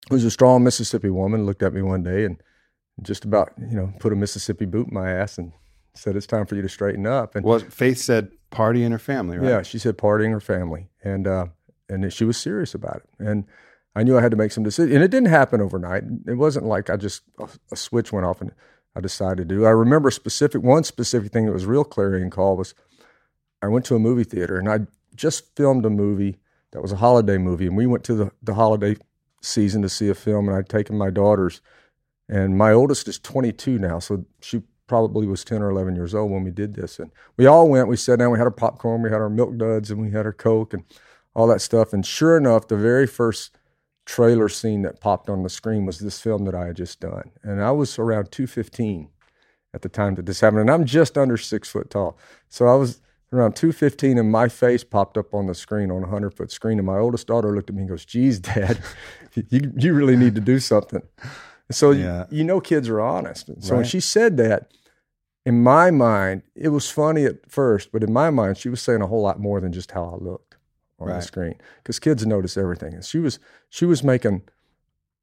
[0.09, 2.41] who's a strong Mississippi woman, looked at me one day and
[3.01, 5.51] just about, you know, put a Mississippi boot in my ass and
[5.95, 8.99] said, "It's time for you to straighten up." And well, Faith said party in her
[8.99, 9.49] family, right?
[9.49, 11.47] yeah, she said partying her family, and uh,
[11.89, 13.09] and she was serious about it.
[13.19, 13.45] And
[13.95, 16.03] I knew I had to make some decisions, and it didn't happen overnight.
[16.27, 18.51] It wasn't like I just a, a switch went off and
[18.95, 19.65] I decided to do.
[19.65, 22.73] I remember specific one specific thing that was real clarion call was
[23.61, 24.81] I went to a movie theater and I
[25.15, 26.37] just filmed a movie
[26.71, 28.95] that was a holiday movie, and we went to the the holiday
[29.43, 31.61] season to see a film, and I'd taken my daughters,
[32.29, 36.31] and my oldest is 22 now, so she probably was 10 or 11 years old
[36.31, 36.99] when we did this.
[36.99, 39.57] And we all went, we sat down, we had our popcorn, we had our milk
[39.57, 40.83] duds, and we had our Coke and
[41.35, 41.93] all that stuff.
[41.93, 43.57] And sure enough, the very first
[44.05, 47.31] trailer scene that popped on the screen was this film that I had just done.
[47.41, 49.09] And I was around 215
[49.73, 50.61] at the time that this happened.
[50.61, 52.17] And I'm just under six foot tall.
[52.49, 53.01] So I was
[53.33, 56.77] around 215 and my face popped up on the screen on a 100 foot screen.
[56.77, 58.79] And my oldest daughter looked at me and goes, geez, dad,
[59.49, 61.01] you, you really need to do something.
[61.21, 62.25] And so Yeah.
[62.29, 63.49] you, you know kids are honest.
[63.49, 64.71] And so when she said that,
[65.45, 69.01] in my mind, it was funny at first, but in my mind, she was saying
[69.01, 70.55] a whole lot more than just how I looked
[70.99, 72.93] on the screen because kids notice everything.
[72.93, 74.43] And she was she was making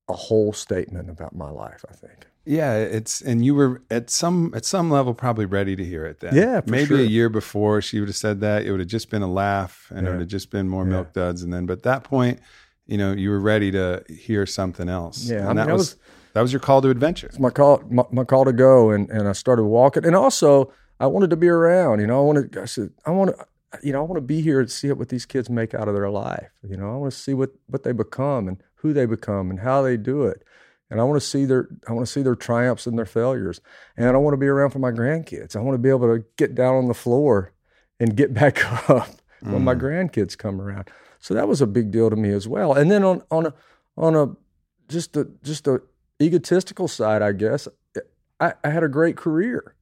[0.09, 1.87] a whole statement about my life.
[1.89, 2.27] I think.
[2.47, 6.21] Yeah, it's and you were at some at some level probably ready to hear it
[6.21, 6.35] then.
[6.35, 6.99] Yeah, maybe sure.
[6.99, 9.87] a year before she would have said that, it would have just been a laugh
[9.95, 10.91] and it would have just been more Yeah.
[10.91, 12.41] milk duds, and then but at that point,
[12.87, 15.25] you know, you were ready to hear something else.
[15.29, 15.97] Yeah, I mean, that was, was-
[16.33, 17.27] that was your call to adventure.
[17.27, 20.73] It's my call my, my call to go, and and I started walking, and also
[20.99, 22.01] I wanted to be around.
[22.01, 22.57] You know, I wanted.
[22.57, 23.47] I said I want to.
[23.85, 25.95] You know, I want to be here and see what these kids make out of
[25.95, 26.49] their life.
[26.69, 29.61] You know, I want to see what what they become and who they become and
[29.61, 30.43] how they do it.
[30.91, 33.61] And I want to see their I want to see their triumphs and their failures.
[33.97, 35.55] And I want to be around for my grandkids.
[35.55, 37.53] I want to be able to get down on the floor
[37.99, 39.09] and get back up
[39.41, 39.81] when my mm.
[39.81, 40.91] grandkids come around.
[41.19, 42.73] So that was a big deal to me as well.
[42.73, 43.55] And then on on a
[43.97, 44.37] on a
[44.89, 45.81] just a just a
[46.21, 47.69] egotistical side, I guess,
[48.39, 49.75] I, I had a great career.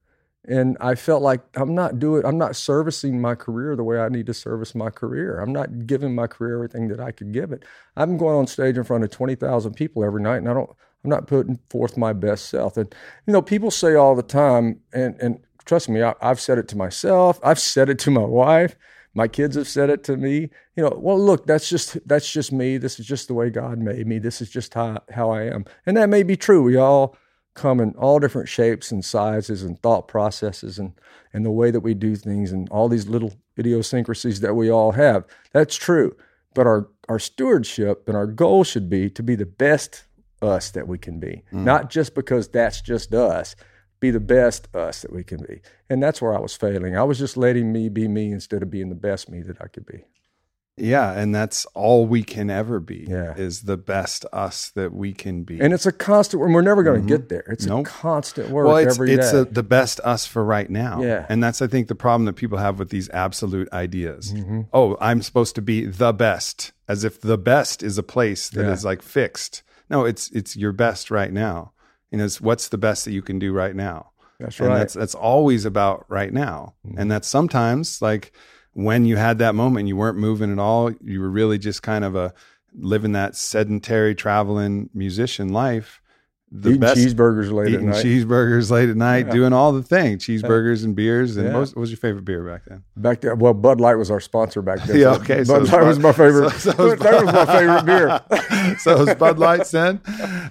[0.46, 4.08] And I felt like I'm not doing, I'm not servicing my career the way I
[4.08, 5.40] need to service my career.
[5.40, 7.64] I'm not giving my career everything that I could give it.
[7.96, 10.70] I'm going on stage in front of 20,000 people every night, and I don't,
[11.04, 12.76] I'm not putting forth my best self.
[12.76, 12.92] And,
[13.26, 16.68] you know, people say all the time, and, and trust me, I, I've said it
[16.68, 18.76] to myself, I've said it to my wife,
[19.14, 20.48] my kids have said it to me.
[20.76, 22.78] You know, well, look, that's just that's just me.
[22.78, 24.18] This is just the way God made me.
[24.18, 26.62] This is just how how I am, and that may be true.
[26.62, 27.16] We all
[27.54, 30.92] come in all different shapes and sizes and thought processes and
[31.32, 34.92] and the way that we do things and all these little idiosyncrasies that we all
[34.92, 35.24] have.
[35.52, 36.16] That's true.
[36.54, 40.04] But our our stewardship and our goal should be to be the best
[40.42, 41.42] us that we can be.
[41.52, 43.56] Not just because that's just us,
[44.00, 45.60] be the best us that we can be.
[45.90, 46.96] And that's where I was failing.
[46.96, 49.66] I was just letting me be me instead of being the best me that I
[49.66, 50.04] could be.
[50.80, 53.04] Yeah, and that's all we can ever be.
[53.08, 53.34] Yeah.
[53.36, 55.60] is the best us that we can be.
[55.60, 57.44] And it's a constant, and we're never going to get there.
[57.48, 57.86] It's Nope.
[57.86, 61.02] a constant work well, it's it's a, the best us for right now.
[61.02, 61.26] Yeah.
[61.28, 64.32] and that's I think the problem that people have with these absolute ideas.
[64.32, 64.60] Mm-hmm.
[64.72, 68.64] Oh, I'm supposed to be the best, as if the best is a place that
[68.70, 68.88] is Yeah.
[68.90, 69.64] like fixed.
[69.90, 71.72] No, it's it's your best right now.
[72.10, 74.10] You know, it's what's the best that you can do right now.
[74.38, 74.74] that's and right.
[74.74, 74.78] Mm-hmm.
[74.80, 78.32] that's that's always about right now and that's sometimes like
[78.72, 82.04] when you had that moment you weren't moving at all you were really just kind
[82.04, 82.32] of a
[82.74, 86.00] living that sedentary traveling musician life
[86.50, 88.04] the Eating best cheeseburgers late eating at night.
[88.04, 89.32] cheeseburgers late at night Yeah.
[89.34, 91.52] doing all the things cheeseburgers and beers and Yeah.
[91.52, 94.10] what, was, what was your favorite beer back then Back then, well, Bud Light was
[94.10, 94.96] our sponsor back then.
[95.00, 96.50] Yeah, so okay, Bud so Light was my favorite.
[96.52, 98.76] so- so it's that was my favorite beer.
[98.78, 100.00] so it was Bud Lights then,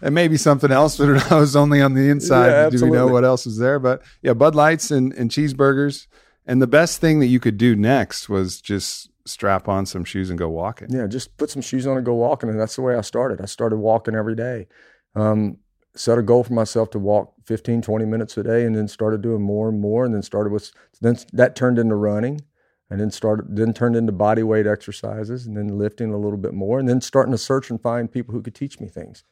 [0.04, 2.72] and maybe something else, but I was only on the inside.
[2.72, 3.80] Do we know what else was there?
[3.80, 6.06] But yeah, Bud Lights and, and cheeseburgers.
[6.46, 10.30] And the best thing that you could do next was just strap on some shoes
[10.30, 10.88] and go walking.
[10.92, 13.42] Yeah, just put some shoes on and go walking, and that's the way I started.
[13.42, 14.68] I started walking every day.
[15.16, 15.58] Um,
[15.98, 19.22] set a goal for myself to walk 15, 20 minutes a day, and then started
[19.22, 22.42] doing more and more, and then started with then that turned into running,
[22.90, 26.54] and then started then turned into body weight exercises, and then lifting a little bit
[26.54, 29.24] more, and then starting to search and find people who could teach me things.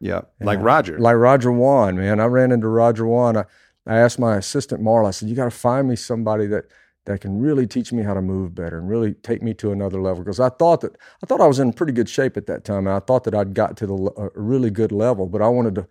[0.00, 0.98] Yeah, like Roger.
[0.98, 2.18] Like Roger Yuan, man.
[2.18, 3.36] I ran into Roger Yuan.
[3.36, 3.44] I,
[3.86, 6.64] I asked my assistant Marla, I said, You got to find me somebody that
[7.04, 10.00] that can really teach me how to move better and really take me to another
[10.00, 10.22] level.
[10.22, 12.86] Because I thought that I thought I was in pretty good shape at that time.
[12.86, 15.74] And I thought that I'd got to the a really good level, but I wanted
[15.76, 15.88] to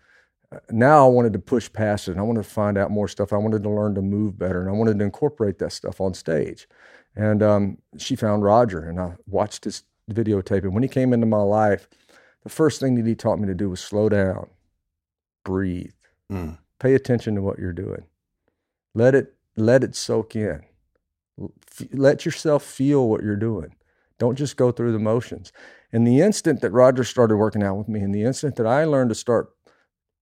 [0.70, 3.32] now I wanted to push past it and I wanted to find out more stuff.
[3.34, 6.14] I wanted to learn to move better and I wanted to incorporate that stuff on
[6.14, 6.68] stage.
[7.16, 10.64] And um, she found Roger and I watched his videotape.
[10.64, 11.88] And when he came into my life,
[12.44, 14.50] the first thing that he taught me to do was slow down,
[15.44, 15.92] breathe,
[16.32, 16.58] Mm.
[16.80, 18.06] pay attention to what you're doing.
[18.96, 20.62] Let it let it soak in.
[21.42, 23.76] F- Let yourself feel what you're doing.
[24.18, 25.52] Don't just go through the motions.
[25.92, 28.86] And the instant that Roger started working out with me, and the instant that I
[28.86, 29.50] learned to start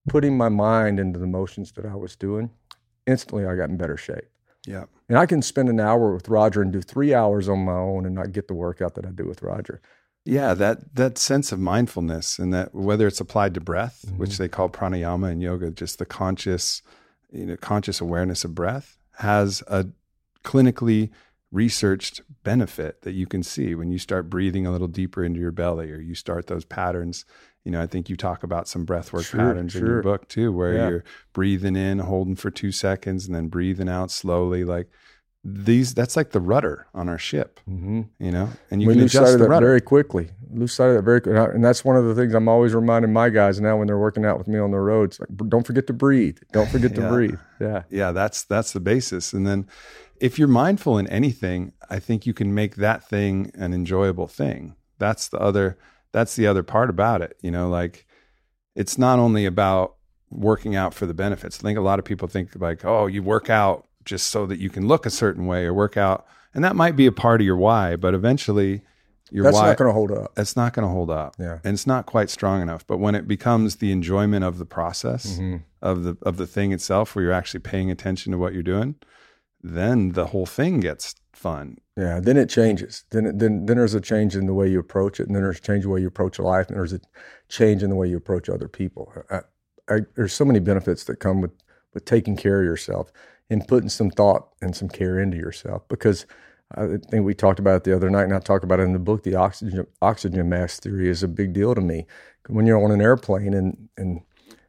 [0.08, 2.50] putting my mind into the motions that I was doing,
[3.06, 4.28] instantly I got in better shape.
[4.66, 4.84] Yeah.
[5.08, 8.06] And I can spend an hour with Roger and do three hours on my own
[8.06, 9.80] and not get the workout that I do with Roger.
[10.24, 14.18] Yeah, that that sense of mindfulness and that whether it's applied to breath, mm-hmm.
[14.18, 16.82] which they call pranayama in yoga, just the conscious,
[17.32, 19.86] you know, conscious awareness of breath has a
[20.44, 21.10] clinically
[21.52, 25.50] researched benefit that you can see when you start breathing a little deeper into your
[25.50, 27.24] belly or you start those patterns.
[27.64, 30.28] You know, I think you talk about some breath work Sure, patterns in your book
[30.28, 30.88] too, where Yeah.
[30.88, 34.64] you're breathing in, holding for two seconds, and then breathing out slowly.
[34.64, 34.88] Like
[35.44, 38.02] these, that's like the rudder on our ship, Mm-hmm.
[38.18, 39.66] you know, and you we can lose sight adjust of the that rudder.
[39.66, 40.30] very quickly.
[40.52, 42.74] Lose sight of that very quickly, and, and that's one of the things I'm always
[42.74, 45.18] reminding my guys now when they're working out with me on the roads.
[45.20, 46.38] Like, don't forget to breathe.
[46.52, 47.38] Don't forget to breathe.
[47.60, 49.66] Yeah, yeah that's that's the basis and then
[50.20, 54.74] if you're mindful in anything i think you can make that thing an enjoyable thing
[54.98, 55.76] that's the other
[56.12, 58.06] that's the other part about it you know like
[58.74, 59.96] it's not only about
[60.30, 63.22] working out for the benefits i think a lot of people think like oh you
[63.22, 66.64] work out just so that you can look a certain way or work out and
[66.64, 68.82] that might be a part of your why but eventually
[69.32, 69.50] your why.
[69.50, 70.32] that's why not going to hold up.
[70.36, 71.58] it's not going to hold up Yeah.
[71.64, 75.36] and it's not quite strong enough but when it becomes the enjoyment of the process
[75.38, 75.56] Mm-hmm.
[75.82, 78.94] of the of the thing itself where you're actually paying attention to what you're doing
[79.62, 83.04] then the whole thing gets fun Yeah, then it changes.
[83.10, 85.58] Then then then there's a change in the way you approach it, and then there's
[85.58, 87.00] a change in the way you approach life, and there's a
[87.48, 89.12] change in the way you approach other people.
[89.30, 89.40] I,
[89.88, 91.52] I, there's so many benefits that come with
[91.94, 93.10] with taking care of yourself
[93.48, 95.86] and putting some thought and some care into yourself.
[95.88, 96.26] Because
[96.76, 98.92] I think we talked about it the other night, and I talk about it in
[98.92, 99.22] the book.
[99.24, 102.06] The oxygen oxygen mask theory is a big deal to me.
[102.48, 104.20] When you're on an airplane and and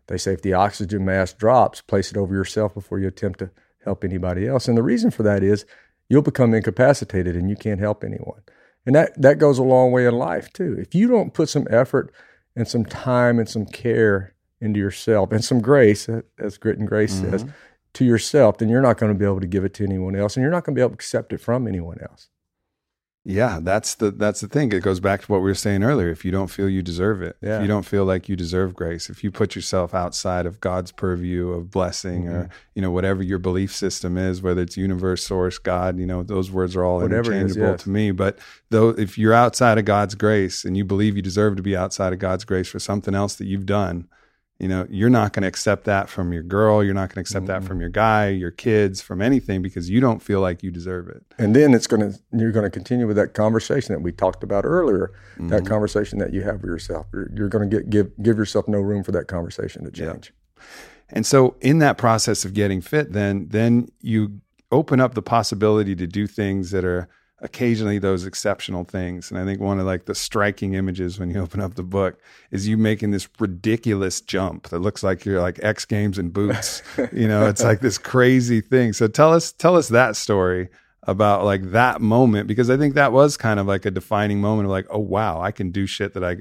[0.08, 3.52] they say if the oxygen mask drops, place it over yourself before you attempt to
[3.84, 4.68] help anybody else.
[4.68, 5.66] And the reason for that is
[6.10, 8.42] you'll become incapacitated and you can't help anyone.
[8.86, 10.76] And that, that goes a long way in life too.
[10.80, 12.12] If you don't put some effort
[12.56, 17.14] and some time and some care into yourself and some grace, as Grit and Grace
[17.14, 17.54] says, mm-hmm.
[17.94, 20.36] to yourself, then you're not going to be able to give it to anyone else
[20.36, 22.30] and you're not going to be able to accept it from anyone else.
[23.24, 26.10] Yeah that's the that's the thing it goes back to what we were saying earlier
[26.10, 27.58] if you don't feel you deserve it Yeah.
[27.58, 30.92] if you don't feel like you deserve grace if you put yourself outside of god's
[30.92, 32.52] purview of blessing or Mm-hmm.
[32.74, 36.50] you know whatever your belief system is whether it's universe source god you know those
[36.50, 37.84] words are all Whatever it is, interchangeable yes.
[37.84, 38.40] to me but
[38.72, 42.14] though if you're outside of god's grace and you believe you deserve to be outside
[42.14, 44.08] of god's grace for something else that you've done
[44.62, 47.22] you know you're not going to accept that from your girl you're not going to
[47.22, 50.72] accept that from your guy your kids from anything because you don't feel like you
[50.72, 54.02] deserve it And then it's going to, you're going to continue with that conversation that
[54.02, 55.66] we talked about earlier, that mm-hmm.
[55.66, 57.08] conversation that you have with yourself.
[57.12, 60.32] You're, you're going to get, give, give yourself no room for that conversation to change.
[61.10, 64.40] And so in that process of getting fit, then then you
[64.72, 67.10] open up the possibility to do things that are
[67.42, 69.32] occasionally those exceptional things.
[69.32, 72.20] And I think one of like the striking images when you open up the book
[72.52, 76.84] is you making this ridiculous jump that looks like you're like X Games in boots.
[77.12, 78.94] you know, it's like this crazy thing.
[78.94, 80.70] So tell us tell us that story
[81.04, 84.68] about like that moment because I think that was kind of like a defining moment
[84.68, 86.38] of like, oh wow, I can do shit that I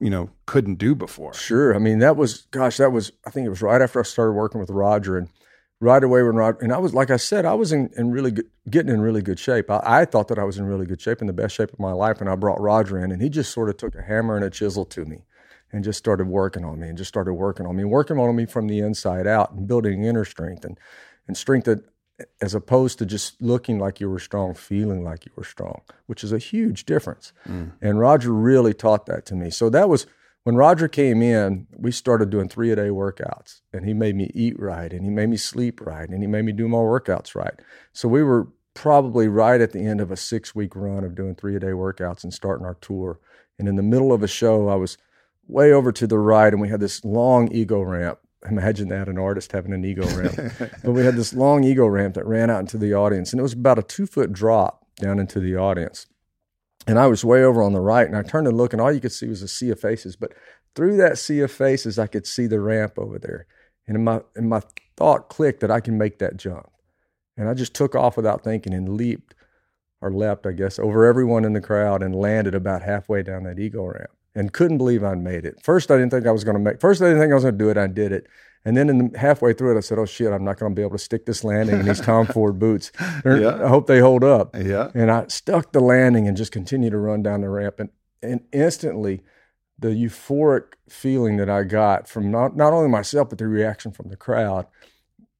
[0.00, 1.34] you know couldn't do before.
[1.34, 1.74] Sure.
[1.74, 4.32] I mean, that was gosh, that was I think it was right after I started
[4.32, 5.28] working with Roger and
[5.80, 8.30] right away when Roger and I was like I said, I was in, in really
[8.30, 9.70] good, getting in really good shape.
[9.70, 11.78] I, I, thought that I was in really good shape, in the best shape of
[11.78, 14.36] my life, and I brought Roger in, and he just sort of took a hammer
[14.36, 15.24] and a chisel to me,
[15.72, 18.46] and just started working on me, and just started working on me, working on me
[18.46, 20.78] from the inside out, and building inner strength and
[21.28, 21.84] and strength that
[22.40, 26.24] as opposed to just looking like you were strong, feeling like you were strong, which
[26.24, 27.32] is a huge difference.
[27.46, 27.72] Mm.
[27.82, 29.50] And Roger really taught that to me.
[29.50, 30.06] So that was
[30.46, 34.30] when Roger came in, we started doing three a day workouts, and he made me
[34.32, 37.34] eat right, and he made me sleep right, and he made me do my workouts
[37.34, 37.54] right.
[37.92, 41.34] So we were probably right at the end of a six week run of doing
[41.34, 43.18] three a day workouts and starting our tour.
[43.58, 44.96] And in the middle of a show, I was
[45.48, 48.20] way over to the right, and we had this long ego ramp.
[48.48, 50.52] Imagine that an artist having an ego ramp.
[50.84, 53.42] but we had this long ego ramp that ran out into the audience, and it
[53.42, 56.06] was about a two foot drop down into the audience.
[56.86, 58.92] And I was way over on the right, and I turned and looked, and all
[58.92, 60.14] you could see was a sea of faces.
[60.14, 60.32] But
[60.74, 63.46] through that sea of faces, I could see the ramp over there.
[63.88, 64.62] And my, in my
[64.96, 66.70] thought clicked that I can make that jump.
[67.36, 69.34] And I just took off without thinking and leaped,
[70.00, 73.58] or leapt, I guess, over everyone in the crowd and landed about halfway down that
[73.58, 74.10] ego ramp.
[74.34, 75.62] And couldn't believe I'd made it.
[75.62, 76.80] First, I didn't think I was going to make.
[76.80, 77.78] First, I didn't think I was going to do it.
[77.78, 78.26] I did it.
[78.66, 80.76] And then in the, halfway through it, I said, "Oh shit, I'm not going to
[80.76, 82.90] be able to stick this landing in these Tom Ford boots.
[83.24, 83.64] yeah.
[83.64, 84.90] I hope they hold up." Yeah.
[84.92, 87.90] And I stuck the landing and just continued to run down the ramp, and
[88.22, 89.22] and instantly,
[89.78, 94.08] the euphoric feeling that I got from not not only myself but the reaction from
[94.08, 94.66] the crowd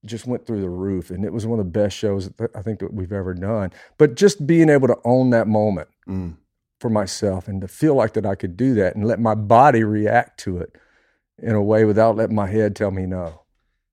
[0.04, 2.78] just went through the roof, and it was one of the best shows I think
[2.78, 3.72] that we've ever done.
[3.98, 6.36] But just being able to own that moment mm.
[6.78, 9.82] for myself and to feel like that I could do that and let my body
[9.82, 10.76] react to it
[11.38, 13.42] in a way without letting my head tell me no.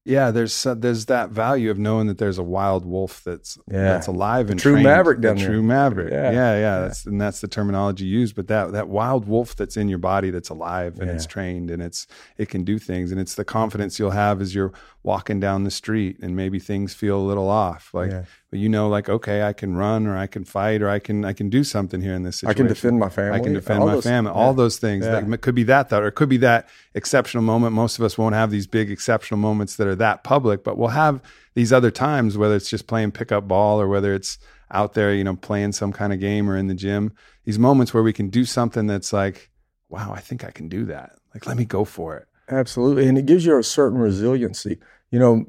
[0.06, 3.84] Yeah, there's uh, there's that value of knowing that there's a wild wolf that's yeah.
[3.84, 4.84] that's alive and true trained.
[4.84, 5.52] maverick down the there.
[5.52, 6.12] True maverick.
[6.12, 6.24] Yeah.
[6.24, 6.80] yeah, yeah, yeah.
[6.82, 8.36] That's and that's the terminology used.
[8.36, 11.16] But that that wild wolf that's in your body that's alive and yeah.
[11.16, 12.06] it's trained and it's
[12.38, 15.72] it can do things and it's the confidence you'll have as you're walking down the
[15.72, 17.94] street and maybe things feel a little off.
[17.94, 18.12] Like
[18.50, 21.26] but you know, like okay, I can run or I can fight or I can
[21.26, 22.52] I can do something here in this situation.
[22.52, 23.40] I can defend my family.
[23.40, 24.32] I can defend all my those, family.
[24.32, 25.06] All those things.
[25.06, 25.22] Yeah.
[25.22, 27.74] That could be that though, or it could be that exceptional moment.
[27.74, 30.90] Most of us won't have these big exceptional moments that are that public, but we'll
[30.90, 31.22] have
[31.54, 34.38] these other times, whether it's just playing pickup ball or whether it's
[34.72, 37.14] out there, you know, playing some kind of game or in the gym.
[37.46, 39.50] These moments where we can do something that's like,
[39.90, 41.12] wow, I think I can do that.
[41.34, 42.28] Like, let me go for it.
[42.50, 44.80] Absolutely, and it gives you a certain resiliency.
[45.12, 45.46] You know,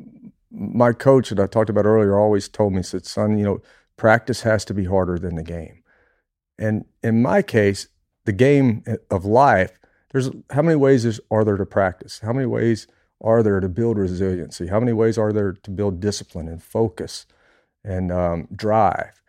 [0.50, 3.60] my coach that I talked about earlier always told me, said, son, you know,
[3.96, 5.82] practice has to be harder than the game.
[6.58, 7.88] And in my case,
[8.24, 9.78] the game of life,
[10.12, 12.20] there's how many ways are there to practice?
[12.20, 12.86] How many ways
[13.22, 14.68] are there to build resiliency?
[14.68, 17.26] How many ways are there to build discipline and focus
[17.84, 19.22] and um, drive?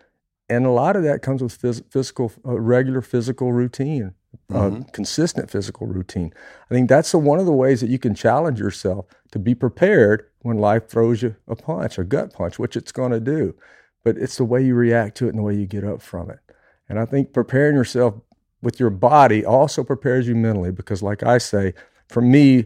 [0.50, 4.14] And a lot of that comes with phys- physical, uh, regular physical routine,
[4.54, 4.82] uh, mm-hmm.
[4.92, 6.34] consistent physical routine.
[6.70, 9.56] I think that's a, one of the ways that you can challenge yourself to be
[9.56, 13.56] prepared when life throws you a punch, a gut punch, which it's going to do.
[14.04, 16.30] But it's the way you react to it and the way you get up from
[16.30, 16.40] it.
[16.88, 18.16] And I think preparing yourself
[18.62, 21.74] with your body also prepares you mentally because, like I say,
[22.08, 22.66] for me,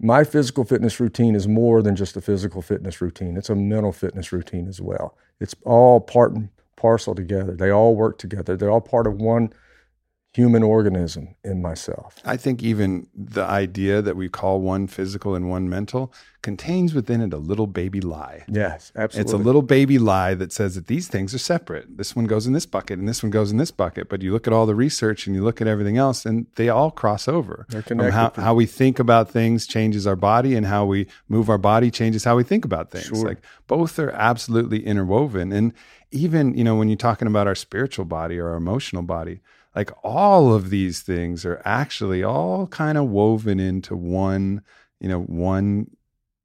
[0.00, 3.36] my physical fitness routine is more than just a physical fitness routine.
[3.36, 5.16] It's a mental fitness routine as well.
[5.40, 7.54] It's all part and parcel together.
[7.54, 8.56] They all work together.
[8.56, 9.52] They're all part of one
[10.32, 12.18] human organism in myself.
[12.24, 16.12] I think even the idea that we call one physical and one mental
[16.42, 18.44] contains within it a little baby lie.
[18.48, 19.20] Yes, absolutely.
[19.20, 21.98] It's a little baby lie that says that these things are separate.
[21.98, 24.08] This one goes in this bucket and this one goes in this bucket.
[24.08, 26.68] But you look at all the research and you look at everything else and they
[26.68, 27.66] all cross over.
[27.68, 28.12] They're um, connected.
[28.12, 31.90] How, how, we think about things changes our body and how we move our body
[31.90, 33.06] changes how we think about things.
[33.06, 33.26] Sure.
[33.26, 35.52] Like both are absolutely interwoven.
[35.52, 35.72] And
[36.12, 39.40] even, you know, when you're talking about our spiritual body or our emotional body,
[39.74, 44.62] like all of these things are actually all kind of woven into one
[45.00, 45.90] you know one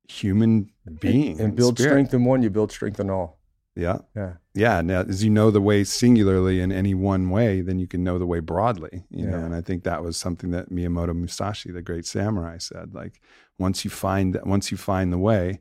[0.07, 1.91] human being and, and build spirit.
[1.91, 3.39] strength in one you build strength in all
[3.75, 7.79] yeah yeah yeah now as you know the way singularly in any one way then
[7.79, 9.31] you can know the way broadly you yeah.
[9.31, 13.19] know and i think that was something that miyamoto musashi the great samurai said like
[13.57, 15.59] once you find once you find the way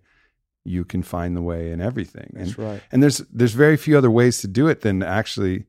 [0.64, 2.82] you can find the way in everything That's and, right.
[2.92, 5.66] and there's there's very few other ways to do it than actually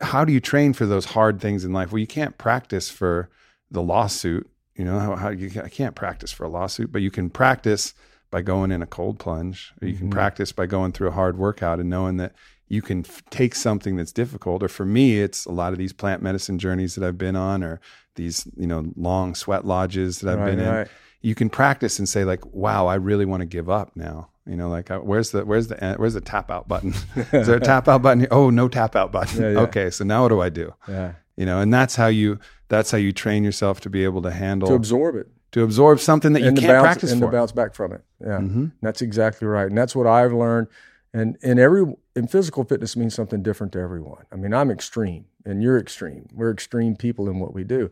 [0.00, 1.92] how do you train for those hard things in life?
[1.92, 3.28] Well, you can't practice for
[3.70, 4.48] the lawsuit.
[4.76, 7.94] You know how, how you I can't practice for a lawsuit, but you can practice
[8.30, 10.12] by going in a cold plunge, or you can Mhm.
[10.12, 12.34] practice by going through a hard workout and knowing that
[12.68, 14.62] you can f- take something that's difficult.
[14.62, 17.64] Or for me, it's a lot of these plant medicine journeys that I've been on,
[17.64, 17.80] or
[18.14, 20.74] these you know long sweat lodges that I've Right, been in.
[20.74, 20.88] right.
[21.22, 24.56] You can practice and say like, "Wow, I really want to give up now." You
[24.56, 26.94] know, like, uh, where's the where's the where's the tap out button?
[27.32, 28.20] Is there a tap out button?
[28.20, 28.28] Here?
[28.30, 29.42] Oh, no tap out button.
[29.42, 29.58] Yeah, yeah.
[29.60, 30.72] Okay, so now what do I do?
[30.88, 31.12] Yeah.
[31.36, 32.38] You know, and that's how you
[32.68, 35.28] that's how you train yourself to be able to handle To absorb it.
[35.52, 37.26] to absorb something that you and to can't bounce, practice and for.
[37.26, 38.02] to bounce back from it.
[38.20, 38.72] Yeah, Mhm.
[38.82, 40.68] that's exactly right, and that's what I've learned.
[41.12, 41.84] And and every
[42.16, 44.24] in physical fitness means something different to everyone.
[44.32, 46.26] I mean, I'm extreme, and you're extreme.
[46.32, 47.90] We're extreme people in what we do,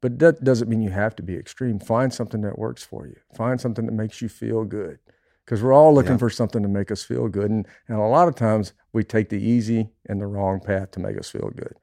[0.00, 1.78] but that doesn't mean you have to be extreme.
[1.78, 3.16] Find something that works for you.
[3.36, 4.98] Find something that makes you feel good,
[5.52, 6.16] because we're all looking Yeah.
[6.16, 9.28] for something to make us feel good, and and a lot of times we take
[9.28, 11.74] the easy and the wrong path to make us feel good.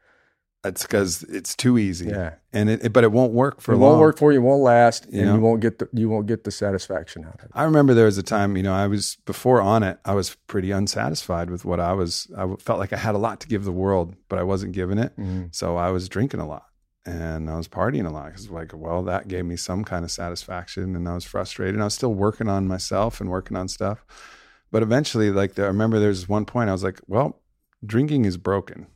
[0.63, 2.07] That's because it's too easy.
[2.09, 2.32] Yeah.
[2.51, 3.91] and it, it- but it won't work for it long.
[3.91, 5.36] won't work for you, won't last, You and know?
[5.36, 7.51] you won't get the you won't get the satisfaction out of it.
[7.53, 10.72] I remember there was a time, you know, I was before Onnit, I was pretty
[10.72, 12.28] unsatisfied with what I was.
[12.36, 14.97] I felt like I had a lot to give the world, but I wasn't giving
[14.97, 15.15] it.
[15.17, 15.53] Mhm.
[15.55, 16.63] So I was drinking a lot
[17.06, 20.12] and I was partying a lot because, like, well, that gave me some kind of
[20.12, 21.76] satisfaction and I was frustrated.
[21.76, 24.06] And I was still working on myself and working on stuff.
[24.72, 27.41] But eventually, like, the, I remember there was one point I was like, well,
[27.86, 28.88] drinking is broken.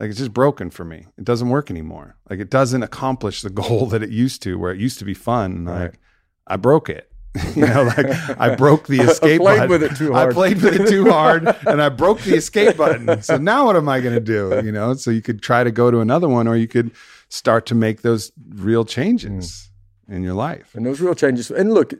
[0.00, 1.06] Like, it's just broken for me.
[1.16, 2.16] It doesn't work anymore.
[2.28, 5.14] Like, it doesn't accomplish the goal that it used to, where it used to be
[5.14, 5.66] fun.
[5.66, 5.82] Right.
[5.82, 6.00] like,
[6.46, 7.10] I broke it.
[7.54, 8.06] you know, like
[8.40, 9.68] I broke the escape played button.
[9.68, 13.20] with it too I played with it too hard and I broke the escape button.
[13.22, 14.62] So now what am I going to do?
[14.64, 16.92] You know, so you could try to go to another one or you could
[17.28, 19.70] start to make those real changes
[20.08, 20.74] in your life.
[20.74, 21.50] and those real changes.
[21.50, 21.92] And look,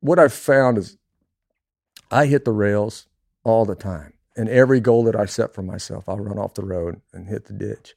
[0.00, 0.96] what I've found is
[2.10, 3.06] I hit the rails
[3.44, 4.14] all the time.
[4.36, 7.46] And every goal that I set for myself, I'll run off the road and hit
[7.46, 7.94] the ditch.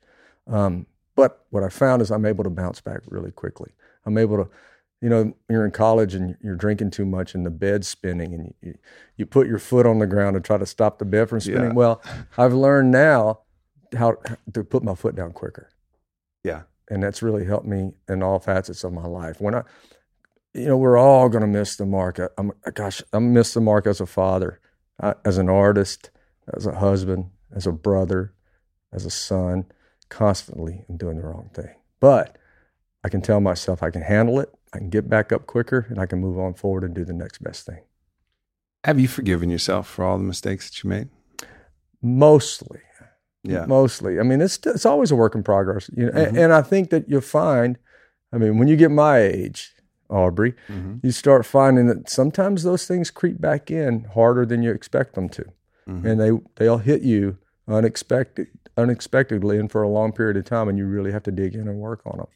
[0.47, 3.71] Um, but what I found is I'm able to bounce back really quickly.
[4.05, 4.49] I'm able to,
[4.99, 8.53] you know, you're in college and you're drinking too much and the bed's spinning and
[8.61, 8.77] you,
[9.15, 11.69] you put your foot on the ground to try to stop the bed from spinning.
[11.69, 11.73] Yeah.
[11.73, 12.01] Well,
[12.37, 13.39] I've learned now
[13.95, 14.17] how
[14.53, 15.69] to put my foot down quicker
[16.43, 16.63] Yeah.
[16.89, 19.39] and that's really helped me in all facets of my life.
[19.39, 19.63] When I,
[20.53, 22.19] you know, we're all going to miss the mark.
[22.19, 24.59] I, I'm, uh, gosh, I miss the mark as a father,
[25.01, 26.11] I, as an artist,
[26.55, 28.33] as a husband, as a brother,
[28.91, 29.65] as a son,
[30.09, 31.73] constantly and doing the wrong thing.
[31.99, 32.37] But
[33.03, 34.53] I can tell myself I can handle it.
[34.73, 37.13] I can get back up quicker, and I can move on forward and do the
[37.13, 37.81] next best thing.
[38.83, 41.09] Have you forgiven yourself for all the mistakes that you made?
[42.01, 42.81] Mostly,
[43.43, 43.65] Yeah.
[43.65, 44.19] mostly.
[44.19, 45.89] I mean, it's it's always a work in progress.
[45.95, 46.27] You know, Mhm.
[46.27, 47.77] and, and I think that you'll find.
[48.31, 49.75] I mean, when you get my age,
[50.09, 50.99] Aubrey, Mhm.
[51.03, 55.27] you start finding that sometimes those things creep back in harder than you expect them
[55.29, 55.45] to,
[55.87, 56.05] Mhm.
[56.05, 57.37] and they they'll hit you
[57.67, 61.53] unexpected unexpectedly and for a long period of time, and you really have to dig
[61.53, 62.27] in and work on them.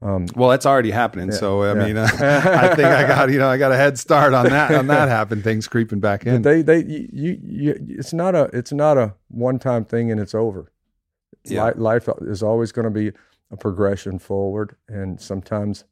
[0.00, 1.28] Um, Well, that's already happening.
[1.30, 1.86] Yeah, So I yeah.
[1.86, 4.72] mean, uh, I think I got you know I got a head start on that
[4.72, 5.42] on that happen.
[5.42, 6.42] Things creeping back in.
[6.42, 10.10] but they they you, you, you it's not a it's not a one time thing
[10.12, 10.70] and it's over.
[11.44, 11.66] Yeah.
[11.66, 13.12] Li- Life is always going to be
[13.50, 15.84] a progression forward, and sometimes,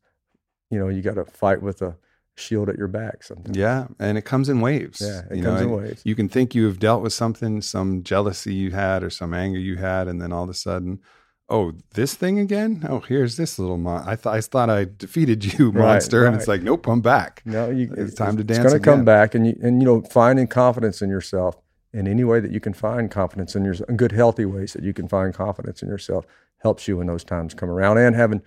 [0.71, 1.97] you know, you got to fight with a
[2.37, 3.23] shield at your back.
[3.25, 5.01] Sometimes, yeah, and it comes in waves.
[5.01, 6.03] Yeah, it you comes in waves.
[6.05, 9.59] You can think you have dealt with something, some jealousy you had, or some anger
[9.59, 11.01] you had, and then all of a sudden,
[11.49, 12.85] oh, this thing again.
[12.89, 14.07] Oh, here's this little mon.
[14.09, 17.43] I thought I thought I defeated you, Right, monster, and it's like, nope, I'm back.
[17.45, 18.59] No, you, It's time to dance.
[18.59, 21.57] It's going to come back, and you and you know, finding confidence in yourself
[21.93, 24.83] in any way that you can find confidence in yourself, in good, healthy ways that
[24.83, 26.27] you can find confidence in yourself
[26.59, 28.43] helps you when those times come around, and having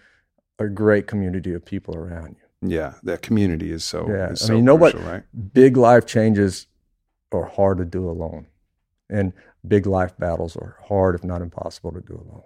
[0.60, 2.70] a great community of people around you.
[2.70, 4.08] Yeah, that community is so.
[4.10, 5.24] Yeah, is I so mean, nobody- crucial, right?
[5.54, 6.68] Big life changes
[7.32, 8.48] are hard to do alone,
[9.10, 9.32] and
[9.66, 12.44] big life battles are hard, if not impossible, to do alone.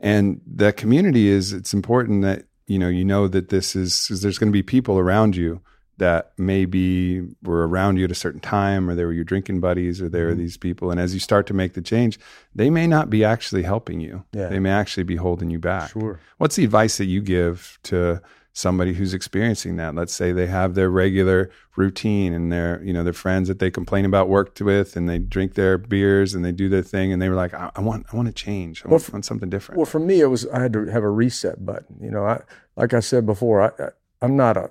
[0.00, 4.38] And that community is it's important that you know you know that this is, there's
[4.38, 5.60] going to be people around you
[5.98, 10.02] that maybe were around you at a certain time or they were your drinking buddies
[10.02, 10.38] or they were Mhm.
[10.38, 12.18] these people and as you start to make the change
[12.54, 14.48] they may not be actually helping you Yeah.
[14.48, 16.18] they may actually be holding you back Sure.
[16.38, 18.20] what's the advice that you give to
[18.56, 23.02] somebody who's experiencing that let's say they have their regular routine and their you know
[23.02, 26.52] their friends that they complain about work with and they drink their beers and they
[26.52, 28.88] do their thing and they were like i, I want i want to change i
[28.88, 31.10] Well, want, want something different Well, for me, it was I had to have a
[31.10, 31.96] reset button.
[32.00, 32.42] You know, I
[32.76, 33.88] like I said before, I, I
[34.22, 34.70] I'm not a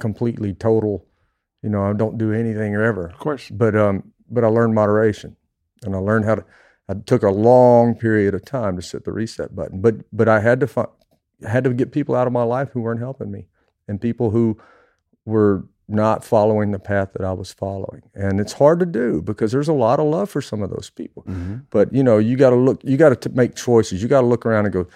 [0.00, 1.04] completely total.
[1.62, 3.08] You know, I don't do anything or ever.
[3.08, 5.36] of course But um, but I learned moderation,
[5.84, 6.44] and I learned how to.
[6.88, 9.80] I took a long period of time to set the reset button.
[9.80, 10.88] But but I had to find,
[11.42, 13.46] had to get people out of my life who weren't helping me,
[13.88, 14.58] and people who
[15.24, 18.02] were not following the path that I was following.
[18.12, 20.90] And it's hard to do because there's a lot of love for some of those
[20.90, 24.08] people hmm but you know you got to look you got to make choices you
[24.08, 24.86] got to look around and go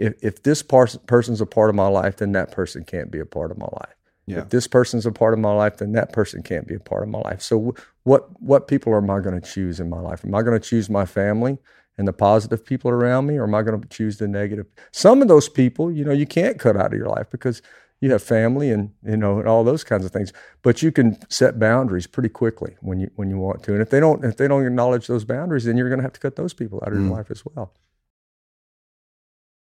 [0.00, 3.20] if, if this par- person's a part of my life, then that person can't be
[3.20, 3.94] a part of my life.
[4.26, 4.38] Yeah.
[4.38, 7.02] If this person's a part of my life, then that person can't be a part
[7.02, 7.42] of my life.
[7.42, 7.74] So, w-
[8.04, 10.24] what what people am I going to choose in my life?
[10.24, 11.58] Am I going to choose my family
[12.00, 14.66] and the positive people around me, or am I going to choose the negative?
[14.90, 17.60] Some of those people, you know, you can't cut out of your life because
[18.00, 20.32] you have family and you know and all those kinds of things.
[20.62, 23.74] But you can set boundaries pretty quickly when you when you want to.
[23.74, 26.14] And if they don't if they don't acknowledge those boundaries, then you're going to have
[26.14, 27.08] to cut those people out of Mm.
[27.08, 27.74] your life as well.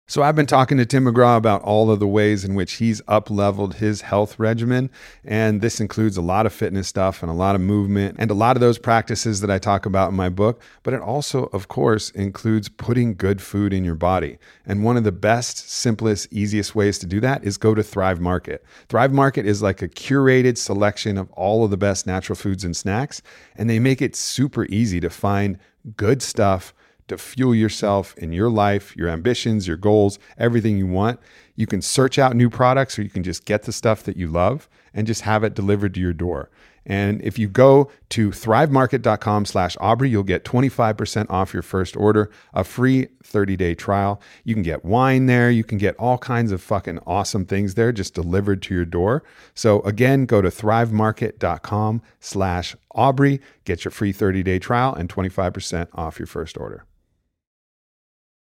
[0.06, 3.00] So I've been talking to Tim McGraw about all of the ways in which he's
[3.08, 4.90] up leveled his health regimen.
[5.24, 8.34] And this includes a lot of fitness stuff and a lot of movement and a
[8.34, 10.60] lot of those practices that I talk about in my book.
[10.82, 14.36] But it also, of course, includes putting good food in your body.
[14.66, 18.20] And one of the best, simplest, easiest ways to do that is go to Thrive
[18.20, 18.62] Market.
[18.90, 22.76] Thrive Market is like a curated selection of all of the best natural foods and
[22.76, 23.22] snacks.
[23.56, 25.58] And they make it super easy to find
[25.96, 26.74] good stuff
[27.08, 31.20] to fuel yourself in your life, your ambitions, your goals, everything you want.
[31.54, 34.28] You can search out new products or you can just get the stuff that you
[34.28, 36.50] love and just have it delivered to your door.
[36.86, 42.30] And if you go to thrivemarket.com slash Aubrey, you'll get 25% off your first order,
[42.52, 44.20] a free 30 day trial.
[44.44, 45.50] You can get wine there.
[45.50, 49.22] You can get all kinds of fucking awesome things there just delivered to your door.
[49.54, 55.88] So again, go to thrivemarket.com slash Aubrey, get your free 30 day trial and 25%
[55.94, 56.84] off your first order.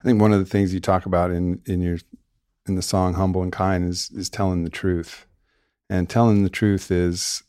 [0.01, 1.99] I think one of the things you talk about in, in your
[2.67, 5.27] in the song "Humble and Kind" is is telling the truth,
[5.89, 7.43] and telling the truth is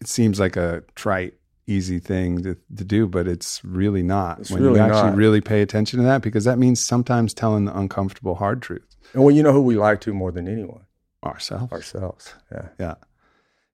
[0.00, 1.34] it seems like a trite,
[1.66, 4.40] easy thing to, to do, but it's really not.
[4.40, 5.16] It's when really you actually not.
[5.16, 9.24] really pay attention to that, because that means sometimes telling the uncomfortable, hard truth And
[9.24, 10.82] well, you know who we like to more than anyone?
[11.24, 11.72] ourselves.
[11.72, 12.32] Ourselves.
[12.52, 12.68] Yeah.
[12.78, 12.94] Yeah.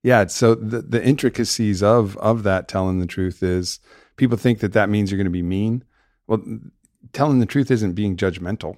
[0.01, 0.25] Yeah.
[0.27, 3.79] So the, the intricacies of, of that telling the truth is
[4.17, 5.83] people think that that means you're going to be mean.
[6.25, 6.43] Well,
[7.15, 8.77] telling the truth isn't being judgmental.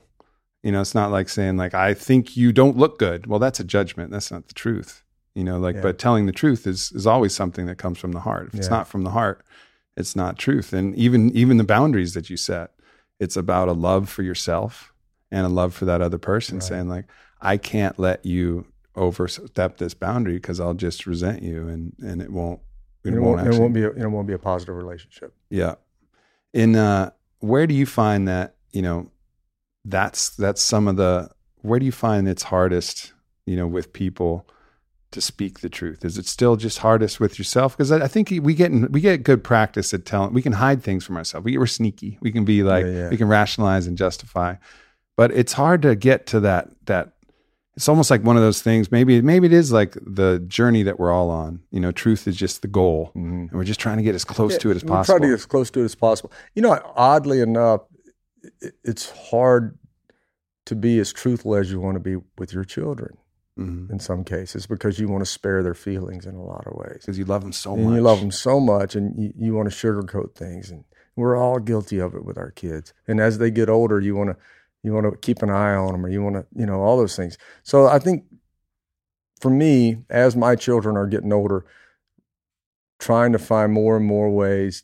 [0.63, 3.27] You know, it's not like saying like, I think you don't look good.
[3.27, 4.11] Well, that's a judgment.
[4.11, 5.03] That's not the truth.
[5.35, 5.81] You know, like, Yeah.
[5.81, 8.47] but telling the truth is, is always something that comes from the heart.
[8.47, 9.43] If it's not from the heart,
[9.95, 10.73] it's not truth.
[10.73, 12.71] And even, even the boundaries that you set,
[13.19, 14.93] it's about a love for yourself
[15.31, 16.63] and a love for that other person Right.
[16.63, 17.05] saying like,
[17.41, 18.65] I can't let you
[18.95, 22.59] overstep this boundary because I'll just resent you and and it won't
[23.03, 25.35] it, It, won't, won't, actually it won't be a, it won't be a positive relationship.
[25.51, 25.75] yeah
[26.51, 29.11] in uh where do you find that you know
[29.85, 31.29] that's that's some of the
[31.61, 33.13] where do you find it's hardest
[33.45, 34.47] you know with people
[35.11, 36.03] to speak the truth?
[36.03, 37.75] Is it still just hardest with yourself?
[37.75, 40.53] Because I, I think we get in, we get good practice at telling we can
[40.53, 41.45] hide things from ourselves.
[41.45, 42.17] We, we're sneaky.
[42.21, 43.09] We can be like Yeah, yeah.
[43.09, 44.55] we can rationalize and justify.
[45.15, 47.13] But it's hard to get to that that
[47.78, 50.99] it's almost like one of those things maybe maybe it is like the journey that
[50.99, 54.03] we're all on you know truth is just the goal and we're just trying to
[54.03, 55.86] get as close Yeah, to it as possible Trying to get as close to it
[55.86, 56.32] as possible.
[56.55, 57.82] You know, oddly enough,
[58.84, 59.78] it's hard
[60.65, 63.17] to be as truthful as you want to be with your children
[63.57, 63.89] Mhm.
[63.91, 66.99] in some cases because you want to spare their feelings in a lot of ways.
[67.01, 69.53] because you love them so and much you love them so much, and you, you
[69.55, 70.84] want to sugarcoat things, and
[71.15, 72.93] we're all guilty of it with our kids.
[73.07, 74.38] And as they get older, you want to
[74.88, 76.97] you want to keep an eye on them, or you want to you know all
[76.97, 77.38] those things.
[77.63, 78.23] So I think
[79.41, 81.65] for me, as my children are getting older,
[82.99, 84.83] trying to find more and more ways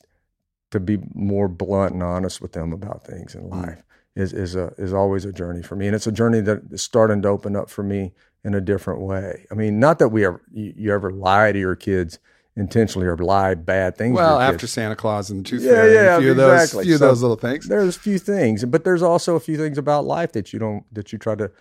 [0.72, 3.52] to be more blunt and honest with them about things in mm.
[3.52, 3.84] life
[4.16, 6.84] is is a is always a journey for me, and it's a journey that is
[6.84, 8.12] starting to open up for me
[8.44, 9.46] in a different way.
[9.50, 12.20] I mean, not that we ever you, you ever lie to your kids
[12.56, 14.16] intentionally or lie bad things.
[14.16, 14.68] well after.
[14.68, 16.84] Santa Claus and the Tooth Yeah, Fairy yeah, a few of those exactly.
[16.86, 19.78] few of those little things there's a few things, but there's also a few things
[19.78, 21.52] about life that you don't that you try to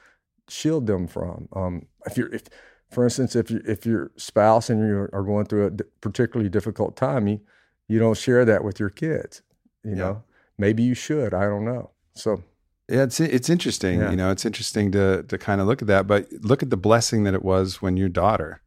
[0.48, 1.48] shield them from.
[1.54, 2.42] Um, if you're if
[2.90, 6.50] for instance, if you if your spouse and you are going through a d- particularly
[6.50, 7.40] difficult time, you
[7.88, 9.42] you don't share that with your kids.
[9.84, 9.96] You Yeah.
[9.96, 10.22] know,
[10.58, 11.32] maybe you should.
[11.32, 11.90] I don't know.
[12.14, 12.42] So
[12.88, 14.00] Yeah, it's it's interesting.
[14.00, 14.10] Yeah.
[14.10, 16.06] You know, it's interesting to to kind of look at that.
[16.06, 18.60] But look at the blessing that it was when your daughter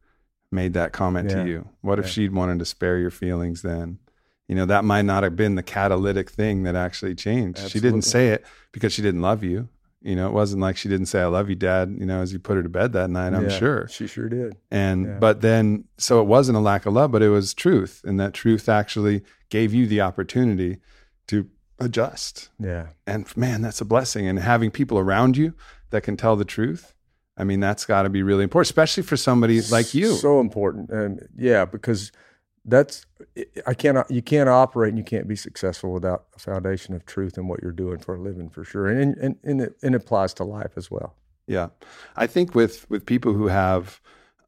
[0.52, 1.42] made that comment Yeah.
[1.42, 1.68] to you.
[1.80, 2.10] What if Yeah.
[2.12, 3.98] she'd wanted to spare your feelings then?
[4.48, 7.68] You know, that might not have been the catalytic thing that actually changed.
[7.68, 9.68] She didn't say it because she didn't love you.
[10.02, 12.32] You know, it wasn't like she didn't say "I love you, Dad." You know, as
[12.32, 13.34] you put her to bed that night.
[13.34, 13.88] I'm yeah, sure.
[13.88, 14.54] she sure did.
[14.70, 18.20] And but then so it wasn't a lack of love, but it was truth, and
[18.20, 20.78] that truth actually gave you the opportunity
[21.26, 21.48] to
[21.80, 25.54] adjust Yeah, and man that's a blessing and having people around you
[25.90, 26.94] that can tell the truth
[27.36, 30.90] i mean that's got to be really important especially for somebody like you so important.
[30.90, 32.12] And yeah, because
[32.64, 33.06] that's
[33.66, 37.38] I cannot you can't operate and you can't be successful without a foundation of truth
[37.38, 38.88] in what you're doing for a living for sure.
[38.88, 41.14] And and and it, and it applies to life as well.
[41.46, 41.68] yeah
[42.16, 44.00] i think with with people who have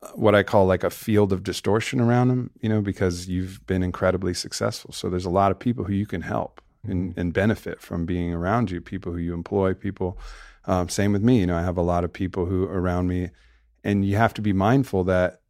[0.02, 3.64] uh, what i call like a field of distortion around them you know because you've
[3.66, 7.32] been incredibly successful so there's a lot of people who you can help and, and
[7.32, 10.18] benefit from being around you people who you employ people
[10.68, 11.40] Um, same with me.
[11.40, 13.30] You know, I have a lot of people who around me,
[13.82, 15.40] and you have to be mindful that,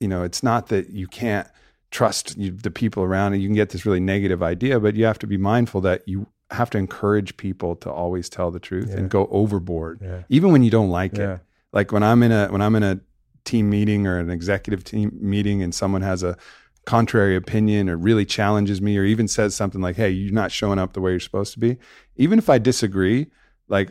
[0.00, 1.46] you know, it's not that you can't
[1.90, 5.04] trust you, the people around and you can get this really negative idea, but you
[5.06, 8.88] have to be mindful that you have to encourage people to always tell the truth
[8.90, 8.98] Yeah.
[8.98, 10.22] and go overboard, Yeah.
[10.28, 11.34] even when you don't like Yeah.
[11.34, 11.40] it.
[11.72, 13.00] Like when I'm in a when I'm in a
[13.44, 16.36] team meeting or an executive team meeting and someone has a
[16.84, 20.78] contrary opinion or really challenges me or even says something like, "Hey, you're not showing
[20.78, 21.76] up the way you're supposed to be,"
[22.16, 23.26] even if I disagree,
[23.68, 23.90] like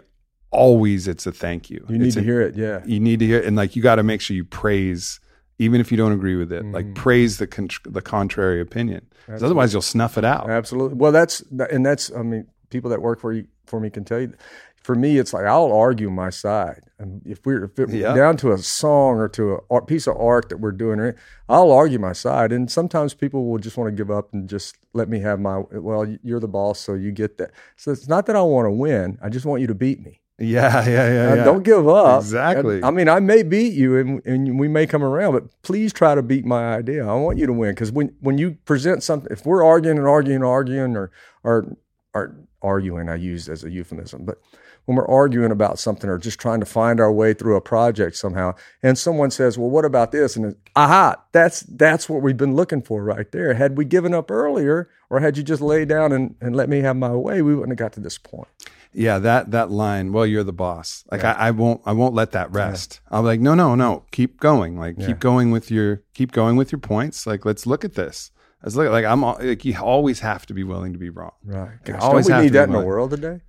[0.51, 1.85] always it's a thank you.
[1.89, 2.55] You need It's to a- hear it.
[2.55, 2.81] Yeah.
[2.85, 5.19] you need to hear it, and like you got to make sure you praise
[5.59, 6.95] even if you don't agree with it like Mhm.
[6.95, 10.95] praise the con- the contrary opinion otherwise you'll snuff it out Absolutely.
[10.97, 11.41] Well, that's
[11.71, 12.11] and that's.
[12.15, 14.33] I mean, people that work for you for me can tell you.
[14.75, 16.83] For me, it's like I'll argue my side.
[16.97, 18.13] And if we're if it, Yeah.
[18.13, 21.13] down to a song or to a piece of art that we're doing,
[21.49, 22.53] I'll argue my side.
[22.53, 25.57] And sometimes people will just want to give up and just let me have my.
[25.73, 27.51] Well, you're the boss, so you get that.
[27.75, 29.17] So it's not that I want to win.
[29.21, 30.21] I just want you to beat me.
[30.39, 31.43] yeah yeah yeah, yeah.
[31.43, 32.21] Don't give up.
[32.21, 32.75] Exactly.
[32.75, 35.91] And, I mean, I may beat you and, and we may come around, but please
[35.91, 37.07] try to beat my idea.
[37.07, 40.07] I want you to win because when, when you present something, if we're arguing and
[40.07, 41.11] arguing and arguing or,
[41.43, 41.75] or,
[42.13, 44.39] or arguing, I use as a euphemism, but
[44.85, 48.15] when we're arguing about something or just trying to find our way through a project
[48.15, 52.55] somehow, and someone says, "Well, what about this?" and aha, that's that's what we've been
[52.55, 53.53] looking for right there.
[53.53, 56.79] Had we given up earlier, or had you just laid down and, and let me
[56.79, 58.47] have my way, we wouldn't have got to this point.
[58.93, 62.31] Yeah that that line well you're the boss like I, I won't i won't let
[62.31, 65.07] that rest i'm like no no no keep going like Yeah.
[65.07, 68.31] keep going with your keep going with your points like let's look at this
[68.63, 71.69] let's look like i'm like you always have to be willing to be wrong Right.
[71.83, 73.41] Gosh, always don't we need that in the world today?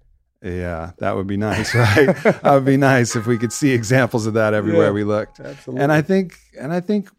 [0.43, 4.26] yeah that would be nice right that would be nice if we could see examples
[4.26, 4.93] of that everywhere Yeah.
[4.93, 5.82] we looked Absolutely.
[5.82, 7.11] and i think and i think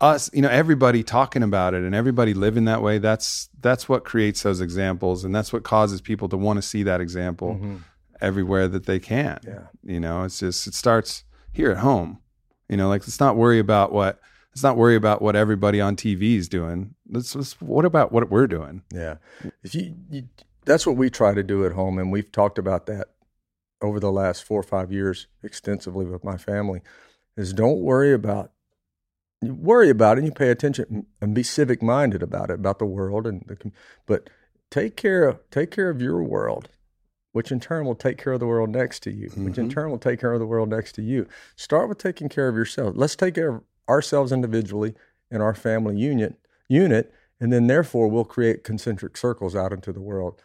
[0.00, 4.04] us you know everybody talking about it and everybody living that way that's that's what
[4.04, 7.80] creates those examples and that's what causes people to want to see that example Mhm.
[8.20, 9.66] everywhere that they can Yeah.
[9.82, 12.18] you know it's just it starts here at home
[12.68, 14.20] you know like let's not worry about what
[14.50, 18.30] let's not worry about what everybody on tv is doing let's, let's what about what
[18.30, 19.16] we're doing Yeah.
[19.62, 20.24] If you, you,
[20.64, 23.08] that's what we try to do at home, and we've talked about that
[23.82, 26.80] over the last four or five years extensively with my family.
[27.36, 28.52] Is don't worry about
[29.42, 30.20] you worry about it.
[30.20, 33.70] and You pay attention and be civic minded about it, about the world, and the,
[34.06, 34.30] but
[34.70, 36.68] take care of take care of your world,
[37.32, 39.72] which in turn will take care of the world next to you, which in Mhm.
[39.72, 41.26] turn will take care of the world next to you.
[41.56, 42.94] Start with taking care of yourself.
[42.96, 44.94] Let's take care of ourselves individually
[45.30, 46.36] and our family unit
[46.68, 50.40] unit, and then therefore we'll create concentric circles out into the world.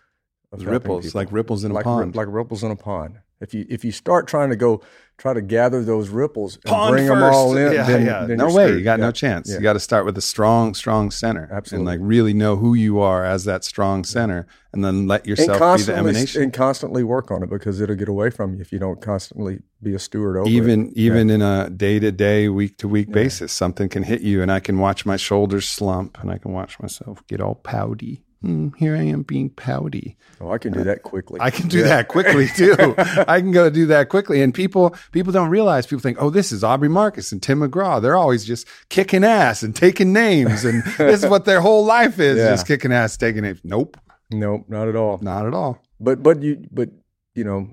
[0.51, 1.19] of ripples people.
[1.21, 3.19] like ripples in a like, pond like ripples in a pond.
[3.41, 4.81] If you if you start trying to go
[5.17, 8.25] try to gather those ripples and Pond bring them all in, yeah, then, yeah.
[8.25, 8.71] then no you're way.
[8.77, 9.05] You got Yeah.
[9.05, 9.49] no chance.
[9.49, 9.55] Yeah.
[9.57, 11.91] You got to start with a strong, strong center, Absolutely.
[11.93, 15.47] and like really know who you are as that strong center, and then let yourself
[15.49, 16.43] be the constantly emanation.
[16.43, 19.59] and constantly work on it because it'll get away from you if you don't constantly
[19.83, 20.51] be a steward over it.
[20.51, 24.41] even even in a day to day, week to week basis, something can hit you,
[24.41, 28.23] and I can watch my shoulders slump, and I can watch myself get all pouty.
[28.41, 30.15] Hmm, here I am being pouty.
[30.39, 31.39] Oh, I can do that quickly.
[31.41, 31.87] I can do Yeah.
[31.87, 32.73] that quickly too.
[32.97, 35.85] I can go do that quickly, and people people don't realize.
[35.85, 38.01] People think, oh, this is Aubrey Marcus and Tim McGraw.
[38.01, 42.17] They're always just kicking ass and taking names, and this is what their whole life
[42.19, 42.51] is: Yeah.
[42.51, 43.59] just kicking ass, taking names.
[43.65, 43.97] Nope,
[44.31, 45.19] Nope, not at all.
[45.21, 45.81] not at all.
[45.99, 46.89] But but you but
[47.35, 47.67] you know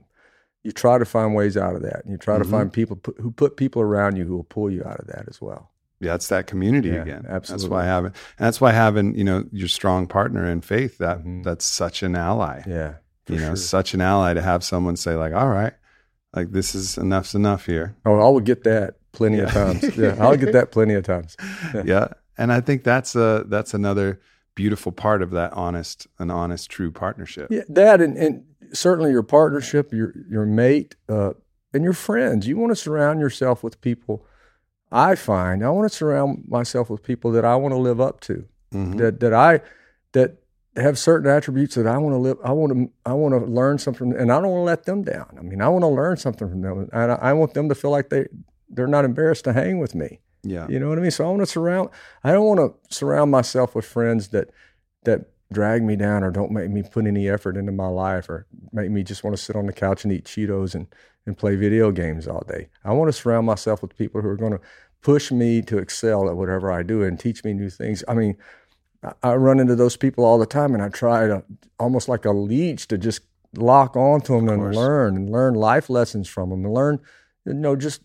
[0.65, 2.03] you try to find ways out of that.
[2.03, 2.43] And you try Mhm.
[2.43, 5.27] to find people who put people around you who will pull you out of that
[5.29, 5.71] as well.
[6.01, 7.25] Yeah, it's that community Yeah, again.
[7.29, 11.43] That's why having that's why having you know your strong partner in faith that Mhm.
[11.45, 12.63] that's such an ally.
[12.67, 12.95] Yeah,
[13.29, 13.57] you know, sure.
[13.57, 15.73] such an ally to have someone say like, all right,
[16.35, 17.97] like this is enough's enough here.
[18.05, 19.83] Oh, I will get that plenty of times.
[19.97, 21.37] Yeah, I'll get that plenty of times.
[21.85, 24.21] yeah and i think that's a that's another
[24.55, 28.45] beautiful part of that honest an honest true partnership Yeah, that and, and
[28.75, 31.33] certainly your partnership, your your mate, uh,
[31.73, 32.47] and your friends.
[32.47, 34.26] You want to surround yourself with people.
[34.93, 38.21] I find I want to surround myself with people that I want to live up
[38.21, 38.45] to.
[38.73, 38.99] Mhm.
[38.99, 39.61] That that I
[40.13, 40.37] that
[40.77, 42.37] have certain attributes that I want to live.
[42.45, 45.03] I want to I want to learn something, and I don't want to let them
[45.03, 45.27] down.
[45.39, 47.75] I mean, I want to learn something from them, and I, I want them to
[47.75, 48.27] feel like they
[48.69, 50.21] they're not embarrassed to hang with me.
[50.43, 51.11] yeah You know what I mean?
[51.11, 51.89] So I want to surround.
[52.25, 54.51] I don't want to surround myself with friends that
[55.05, 58.47] that drag me down or don't make me put any effort into my life or
[58.73, 60.89] make me just want to sit on the couch and eat Cheetos and
[61.27, 62.69] and play video games all day.
[62.85, 64.61] I want to surround myself with people who are going to
[65.03, 68.03] push me to excel at whatever I do and teach me new things.
[68.09, 68.37] I mean,
[69.23, 71.45] I, run into those people all the time, and I try to
[71.79, 73.21] almost like a leech to just
[73.55, 77.01] lock onto them and learn and learn life lessons from them and learn,
[77.45, 78.03] you know, just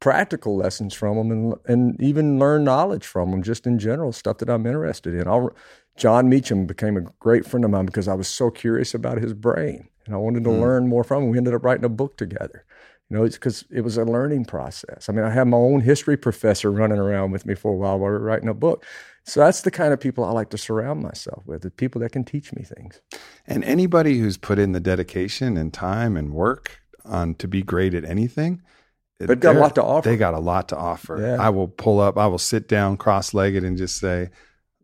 [0.00, 4.38] practical lessons from them and, and even learn knowledge from them just in general stuff
[4.38, 5.26] that i'm interested in.
[5.26, 5.50] I'll,
[5.96, 9.34] Jon Meacham became a great friend of mine because i was so curious about his
[9.34, 10.60] brain and i wanted to mm.
[10.60, 11.30] learn more from him.
[11.30, 12.64] We ended up writing a book together.
[13.10, 15.08] You know it's because it was a learning process.
[15.08, 17.98] I mean i had my own history professor running around with me for a while
[17.98, 18.84] while we were writing a book.
[19.24, 22.12] So that's the kind of people i like to surround myself with the people that
[22.12, 23.00] can teach me things.
[23.48, 27.94] And anybody who's put in the dedication and time and work on to be great
[27.94, 28.62] at anything
[29.18, 30.08] They've got a lot to offer.
[30.08, 31.20] They got a lot to offer.
[31.20, 31.42] Yeah.
[31.42, 34.30] I will pull up, I will sit down cross legged and just say,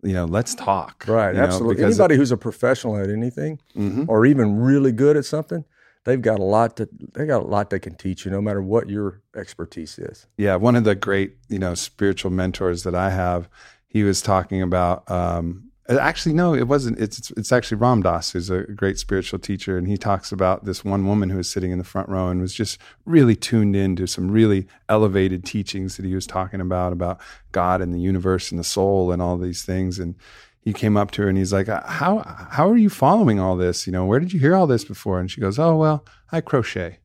[0.03, 1.05] you know, let's talk.
[1.07, 1.83] Right, absolutely.
[1.83, 4.05] Know, Anybody who's a professional at anything mm-hmm.
[4.09, 5.65] or even really good at something,
[6.05, 8.61] they've got a lot to they got a lot they can teach you no matter
[8.61, 10.27] what your expertise is.
[10.37, 13.49] Yeah, one of the great, you know, spiritual mentors that I have,
[13.87, 16.99] he was talking about um, Uh, actually, no, it wasn't.
[16.99, 20.85] It's it's actually Ram Dass, who's a great spiritual teacher, and he talks about this
[20.85, 23.95] one woman who was sitting in the front row and was just really tuned in
[23.97, 27.21] to some really elevated teachings that he was talking about about
[27.53, 29.99] God and the universe and the soul and all these things.
[29.99, 30.15] And
[30.61, 33.57] he came up to her and he's like, uh, "How how are you following all
[33.57, 33.87] this?
[33.87, 36.41] You know, where did you hear all this before?" And she goes, "Oh well, I
[36.41, 37.01] crochet."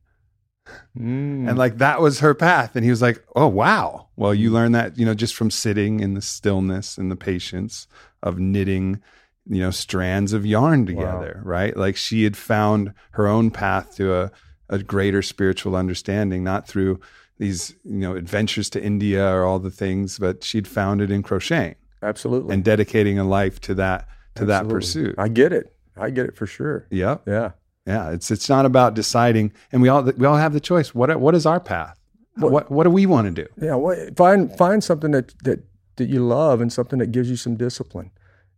[0.96, 1.48] Mm.
[1.48, 2.76] And like that was her path.
[2.76, 4.08] And he was like, Oh, wow.
[4.16, 4.54] Well, you mm.
[4.54, 7.86] learned that, you know, just from sitting in the stillness and the patience
[8.22, 9.00] of knitting
[9.48, 11.50] you know strands of yarn together wow.
[11.50, 11.76] right?
[11.76, 14.30] Like she had found her own path to a,
[14.68, 17.00] a greater spiritual understanding not through
[17.38, 21.22] these you know adventures to india or all the things but she'd found it in
[21.22, 22.54] crocheting absolutely.
[22.54, 24.68] and dedicating a life to that to absolutely.
[24.68, 25.14] that pursuit.
[25.18, 25.74] I get it.
[25.96, 26.86] I get it for sure.
[26.90, 27.52] Yeah yeah.
[27.86, 30.94] Yeah it's it's not about deciding and we all we all have the choice.
[30.94, 31.98] What what is our path?
[32.36, 33.48] What what, what do we want to do?
[33.60, 35.64] Yeah well, find find something that that
[35.96, 38.10] that you love and something that gives you some discipline.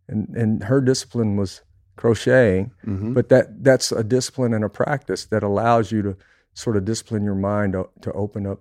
[0.08, 1.62] And and her discipline was
[1.96, 3.12] crocheting, mm-hmm.
[3.12, 6.16] but that that's a discipline and a practice that allows you to
[6.54, 8.60] sort of discipline your mind to, to open up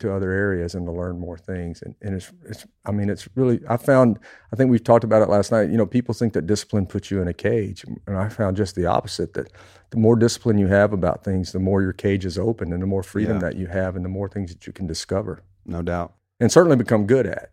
[0.00, 1.82] to other areas and to learn more things.
[1.82, 4.18] And, and it's, it's, I mean, it's really, I found,
[4.52, 5.70] I think we've talked about it last night.
[5.70, 7.84] You know, people think that discipline puts you in a cage.
[8.06, 9.52] And I found just the opposite that
[9.90, 12.86] the more discipline you have about things, the more your cage is open and the
[12.86, 13.48] more freedom yeah.
[13.50, 15.42] that you have and the more things that you can discover.
[15.66, 16.14] No doubt.
[16.40, 17.50] And certainly become good at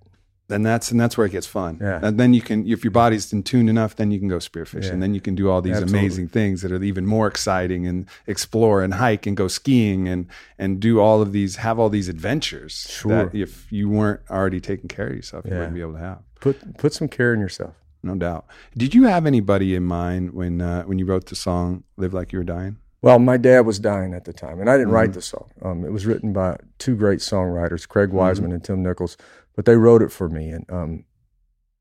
[0.48, 1.78] then that's and that's where it gets fun.
[1.82, 2.00] Yeah.
[2.02, 4.94] And then you can, if your body's in tune enough, then you can go spearfishing.
[4.94, 5.00] Yeah.
[5.00, 6.00] Then you can do all these Absolutely.
[6.00, 10.28] amazing things that are even more exciting and explore and hike and go skiing and
[10.58, 12.88] and do all of these, have all these adventures.
[12.90, 13.26] Sure.
[13.26, 16.20] That if you weren't already taking care of yourself, you wouldn't be able to have.
[16.40, 17.76] Put put some care in yourself.
[18.04, 18.46] No doubt.
[18.78, 22.32] Did you have anybody in mind when uh, when you wrote the song "Live Like
[22.32, 22.78] You Were Dying"?
[23.02, 24.96] Well, my dad was dying at the time, and I didn't mm-hmm.
[24.96, 25.50] write the song.
[25.62, 28.10] Um, it was written by two great songwriters, Craig.
[28.10, 28.56] Wiseman mm-hmm.
[28.56, 29.18] and Tim Nichols,
[29.58, 30.52] but they wrote it for me.
[30.52, 31.04] And um,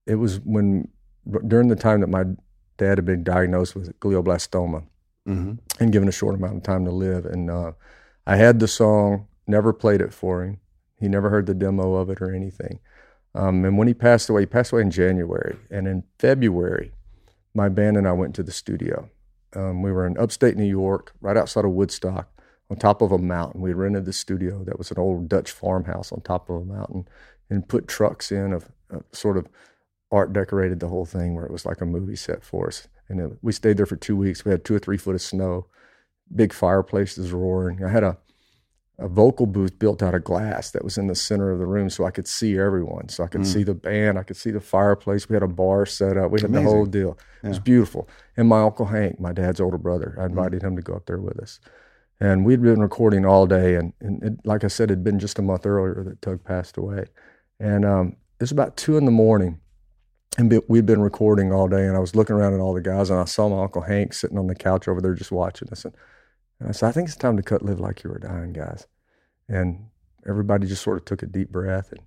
[0.06, 0.88] it was when
[1.46, 2.24] during the time that my
[2.78, 4.84] dad had been diagnosed with glioblastoma
[5.28, 5.52] mm-hmm.
[5.78, 7.26] and given a short amount of time to live.
[7.26, 7.72] And uh,
[8.26, 10.58] I had the song, never played it for him.
[10.98, 12.80] He never heard the demo of it or anything.
[13.34, 15.58] Um, and when he passed away, he passed away in January.
[15.70, 16.92] And in February,
[17.54, 19.10] my band and I went to the studio.
[19.54, 22.30] Um, we were in upstate New York, right outside of Woodstock,
[22.70, 23.60] on top of a mountain.
[23.60, 27.06] We rented the studio that was an old Dutch farmhouse on top of a mountain
[27.50, 29.46] and put trucks in of, of sort of
[30.10, 32.88] art decorated the whole thing where it was like a movie set for us.
[33.08, 34.44] And it, we stayed there for two weeks.
[34.44, 35.66] We had two or three foot of snow,
[36.34, 37.84] big fireplaces roaring.
[37.84, 38.18] I had a,
[38.98, 41.90] a vocal booth built out of glass that was in the center of the room
[41.90, 43.08] so I could see everyone.
[43.08, 43.46] So I could mm.
[43.46, 45.28] see the band, I could see the fireplace.
[45.28, 46.30] We had a bar set up.
[46.30, 46.64] We had Amazing.
[46.64, 47.18] the whole deal.
[47.42, 47.48] Yeah.
[47.48, 48.08] It was beautiful.
[48.36, 50.30] And my Uncle Hank, my dad's older brother, I mm.
[50.30, 50.68] invited mm.
[50.68, 51.60] him to go up there with us.
[52.18, 53.74] And we'd been recording all day.
[53.74, 56.42] And, and it, like I said, it had been just a month earlier that Tug
[56.42, 57.04] passed away.
[57.58, 59.60] And um, it was about two in the morning
[60.38, 62.80] and be, we'd been recording all day, and I was looking around at all the
[62.80, 65.68] guys, and I saw my uncle Hank sitting on the couch over there just watching
[65.70, 65.94] us, and,
[66.60, 68.86] and I said, "I think it's time to cut "Live Like You Were Dying," guys."
[69.48, 69.86] And
[70.28, 72.00] everybody just sort of took a deep breath, and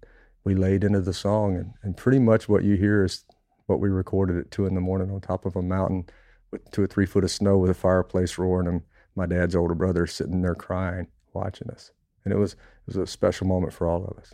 [0.43, 3.25] we laid into the song, and, and pretty much what you hear is
[3.65, 6.05] what we recorded at two in the morning on top of a mountain
[6.51, 8.81] with two or three foot of snow with a fireplace roaring, and
[9.15, 11.91] my dad's older brother sitting there crying, watching us,
[12.25, 14.33] and it was it was a special moment for all of us.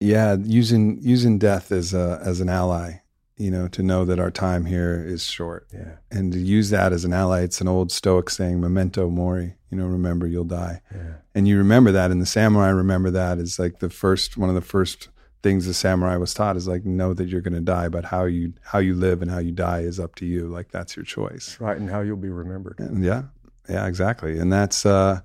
[0.00, 3.00] Yeah, using using death as a as an ally,
[3.36, 5.66] you know, to know that our time here is short.
[5.72, 5.96] Yeah.
[6.10, 9.76] And to use that as an ally, it's an old Stoic saying, "Memento mori." You
[9.76, 10.80] know, remember you'll die.
[10.94, 11.14] Yeah.
[11.34, 14.54] And you remember that, and the samurai remember that is like the first one of
[14.54, 15.08] the first
[15.42, 18.24] things the samurai was taught is like know that you're going to die, but how
[18.24, 20.46] you how you live and how you die is up to you.
[20.46, 21.58] Like that's your choice.
[21.60, 22.78] Right, and how you'll be remembered.
[22.78, 23.24] And yeah,
[23.68, 24.38] yeah, exactly.
[24.38, 25.20] And that's uh,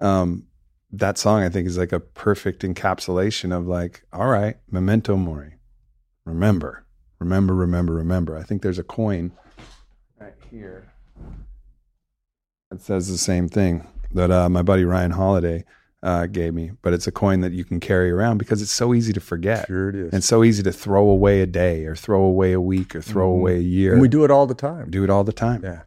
[0.00, 0.46] um,
[0.92, 5.54] that song I think is like a perfect encapsulation of like, all right, memento mori.
[6.24, 6.84] Remember,
[7.18, 8.36] remember, remember, remember.
[8.36, 9.32] I think there's a coin
[10.18, 10.92] right here
[12.70, 15.64] that says the same thing that uh, my buddy Ryan Holiday
[16.02, 18.94] uh, gave me, but it's a coin that you can carry around because it's so
[18.94, 19.66] easy to forget.
[19.66, 20.12] Sure it is.
[20.12, 23.28] And so easy to throw away a day or throw away a week or throw
[23.30, 23.92] away a year.
[23.92, 24.90] And we do it all the time.
[24.90, 25.62] do it all the time.
[25.62, 25.82] Yeah.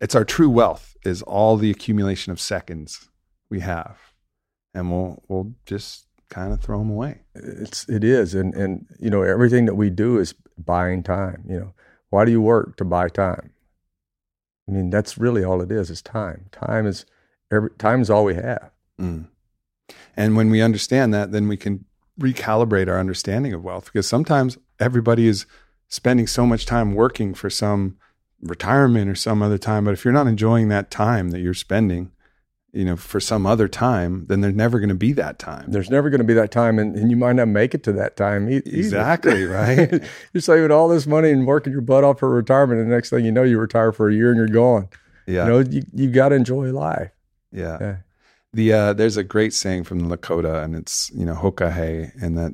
[0.00, 3.08] It's our true wealth is all the accumulation of seconds
[3.50, 3.98] we have.
[4.74, 7.20] And we'll we'll just kind of throw them away.
[7.34, 11.44] It's it is, and and you know everything that we do is buying time.
[11.48, 11.74] You know,
[12.10, 13.52] why do you work to buy time?
[14.68, 15.90] I mean, that's really all it is.
[15.90, 16.46] Is time.
[16.50, 17.06] Time is
[17.52, 18.70] every time is all we have.
[19.00, 19.28] Mm.
[20.16, 21.84] And when we understand that, then we can
[22.18, 25.46] recalibrate our understanding of wealth because sometimes everybody is
[25.88, 27.96] spending so much time working for some
[28.40, 29.84] retirement or some other time.
[29.84, 32.12] But if you're not enjoying that time that you're spending,
[32.74, 35.64] you know, for some other time, then there's never going to be that time.
[35.70, 37.92] There's never going to be that time, and, and you might not make it to
[37.92, 38.50] that time.
[38.50, 40.02] e- Exactly, right?
[40.32, 43.10] you're saving all this money and working your butt off for retirement, and the next
[43.10, 44.88] thing you know, you retire for a year and you're gone.
[45.26, 45.44] Yeah.
[45.46, 47.10] You know, you you got to enjoy life.
[47.52, 47.78] yeah.
[47.80, 47.96] Yeah.
[48.52, 52.38] The uh, there's a great saying from the Lakota, and it's you know hokahe, and
[52.38, 52.52] that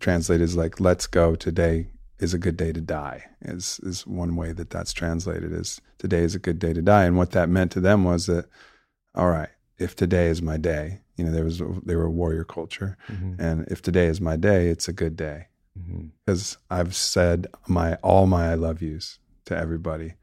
[0.00, 1.88] translated is like "Let's go today
[2.18, 6.22] is a good day to die." Is is one way that that's translated is today
[6.22, 8.46] is a good day to die, and what that meant to them was that
[9.14, 9.48] all right,
[9.78, 13.36] if today is my day, you know there was they were a warrior culture, Mhm.
[13.38, 15.46] and if today is my day, it's a good day
[16.24, 20.14] because I've said my all my I love yous to everybody.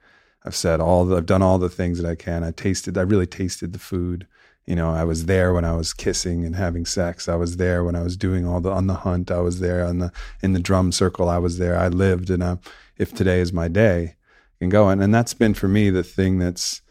[0.45, 2.43] I've said all the, I've done all the things that I can.
[2.43, 4.27] I tasted I really tasted the food.
[4.65, 7.27] You know, I was there when I was kissing and having sex.
[7.27, 9.29] I was there when I was doing all the on the hunt.
[9.31, 10.11] I was there on the
[10.41, 11.27] in the drum circle.
[11.29, 11.77] I was there.
[11.77, 12.57] I lived and uh,
[12.97, 14.15] if today is my day,
[14.55, 16.81] I can go and and that's been for me the thing that's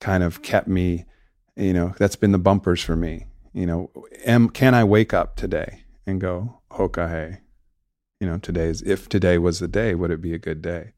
[0.00, 1.04] kind of kept me,
[1.60, 3.26] you know, that's been the bumpers for me.
[3.52, 3.90] You know,
[4.24, 7.40] am can I wake up today and go, Hokahe,
[8.20, 10.92] you know, today's if today was the day, would it be a good day?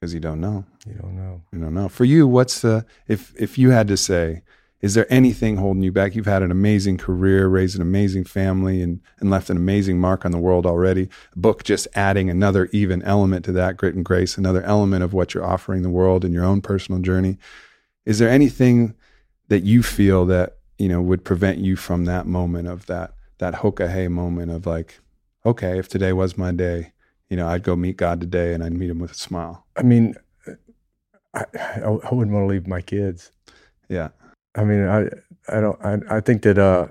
[0.00, 0.64] Because you don't know.
[0.86, 1.42] You don't know.
[1.52, 1.88] You don't know.
[1.88, 4.42] For you, what's the if if you had to say,
[4.80, 6.14] is there anything holding you back?
[6.14, 10.24] You've had an amazing career, raised an amazing family, and and left an amazing mark
[10.24, 11.08] on the world already.
[11.34, 15.34] Book just adding another even element to that grit and grace, another element of what
[15.34, 17.38] you're offering the world in your own personal journey.
[18.04, 18.94] Is there anything
[19.48, 23.54] that you feel that you know would prevent you from that moment of that that
[23.54, 25.00] hoka hey moment of like,
[25.44, 26.92] okay, if today was my day,
[27.28, 29.66] you know, I'd go meet God today and I'd meet him with a smile.
[29.76, 30.14] I mean,
[31.34, 33.30] I, I, wouldn't want to leave my kids.
[33.88, 34.08] Yeah.
[34.54, 35.08] I mean, I,
[35.48, 36.88] I don't, I, I think that, uh,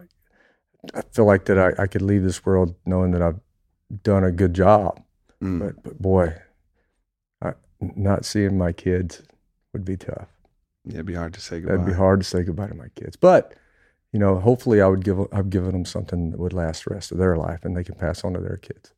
[0.93, 3.39] I feel like that I, I could leave this world knowing that I've
[4.03, 5.01] done a good job.
[5.41, 5.59] Mm.
[5.59, 6.35] But, but boy,
[7.41, 9.23] I, not seeing my kids
[9.73, 10.27] would be tough.
[10.85, 11.77] Yeah, it'd be hard to say goodbye.
[11.77, 13.15] That'd be hard to say goodbye to my kids.
[13.15, 13.53] But,
[14.11, 17.11] you know, hopefully I would give, I've given them something that would last the rest
[17.11, 18.93] of their life and they can pass on to their kids.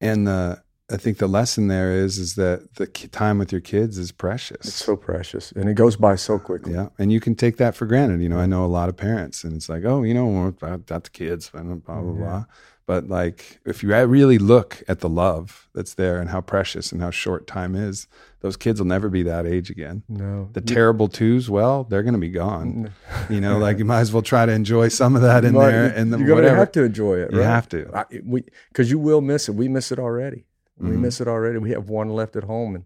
[0.00, 3.96] And the I think the lesson there is is that the time with your kids
[3.96, 4.66] is precious.
[4.66, 6.74] It's so precious and it goes by so quickly.
[6.74, 8.20] yeah, and you can take that for granted.
[8.20, 11.04] You know, I know a lot of parents, and it's like, oh, you know, got
[11.04, 12.00] the kids, blah blah blah.
[12.02, 12.26] blah.
[12.26, 12.44] Yeah.
[12.86, 17.00] But like, if you really look at the love that's there and how precious and
[17.00, 18.06] how short time is,
[18.40, 20.02] those kids will never be that age again.
[20.06, 20.50] No.
[20.52, 22.90] The terrible twos, well, they're going to be gone.
[23.30, 25.86] You know, like you might as well try to enjoy some of that in there,
[25.88, 27.32] you- and you're gonna have to enjoy it.
[27.32, 27.46] You right?
[27.46, 27.90] have to.
[27.94, 29.54] I, we because you will miss it.
[29.54, 30.44] We miss it already.
[30.78, 31.00] We Mhm.
[31.00, 31.58] miss it already.
[31.58, 32.84] We have one left at home, and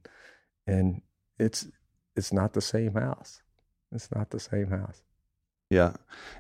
[0.67, 1.03] and
[1.41, 1.67] it's
[2.15, 3.43] it's not the same house.
[3.91, 5.03] It's not the same house.
[5.71, 5.93] Yeah.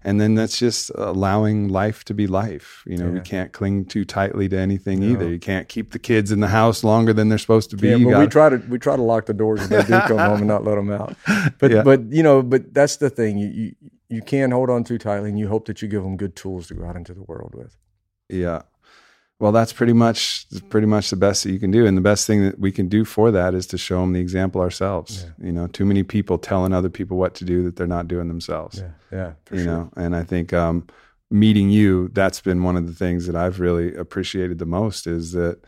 [0.04, 2.82] And then that's just allowing life to be life.
[2.86, 5.06] You know, we can't cling too tightly to anything No.
[5.08, 5.28] either.
[5.28, 7.88] You can't keep the kids in the house longer than they're supposed to be.
[7.88, 10.00] Yeah, but we gotta- try to we try to lock the doors when they do
[10.06, 11.14] come home and not let them out.
[11.58, 11.82] But Yeah.
[11.82, 13.36] but you know, but that's the thing.
[13.38, 13.72] You you
[14.08, 16.68] you can't hold on too tightly, and you hope that you give them good tools
[16.68, 17.76] to go out into the world with.
[18.30, 18.62] yeah.
[19.40, 22.26] Well, that's pretty much pretty much the best that you can do, and the best
[22.26, 25.26] thing that we can do for that is to show them the example ourselves.
[25.40, 28.26] You know, too many people telling other people what to do that they're not doing
[28.26, 28.80] themselves.
[28.80, 29.72] Yeah, yeah, for you sure.
[29.72, 30.86] know and i think um,
[31.30, 35.32] meeting you that's been one of the things that i've really appreciated the most is
[35.32, 35.58] that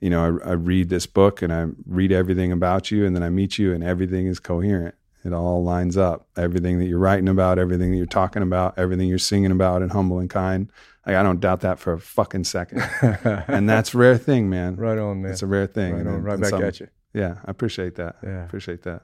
[0.00, 3.22] you know I, I read this book and i read everything about you and then
[3.22, 7.28] i meet you and everything is coherent it all lines up everything that you're writing
[7.28, 10.70] about everything that you're talking about everything you're singing about and humble and kind
[11.08, 12.80] like i don't doubt that for a fucking second
[13.48, 15.32] and that's a rare thing man right on, man.
[15.32, 16.88] it's a rare thing right And- on, right and back some- at you.
[17.14, 18.44] yeah i appreciate that Yeah.
[18.44, 19.02] appreciate that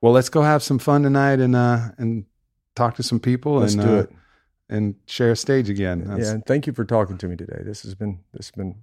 [0.00, 2.24] well let's go have some fun tonight and uh and
[2.76, 4.10] talk to some people Let's and do uh, it.
[4.68, 6.04] and share a stage again.
[6.04, 7.62] That's- Yeah, and thank you for talking to me today.
[7.64, 8.76] This has been this has been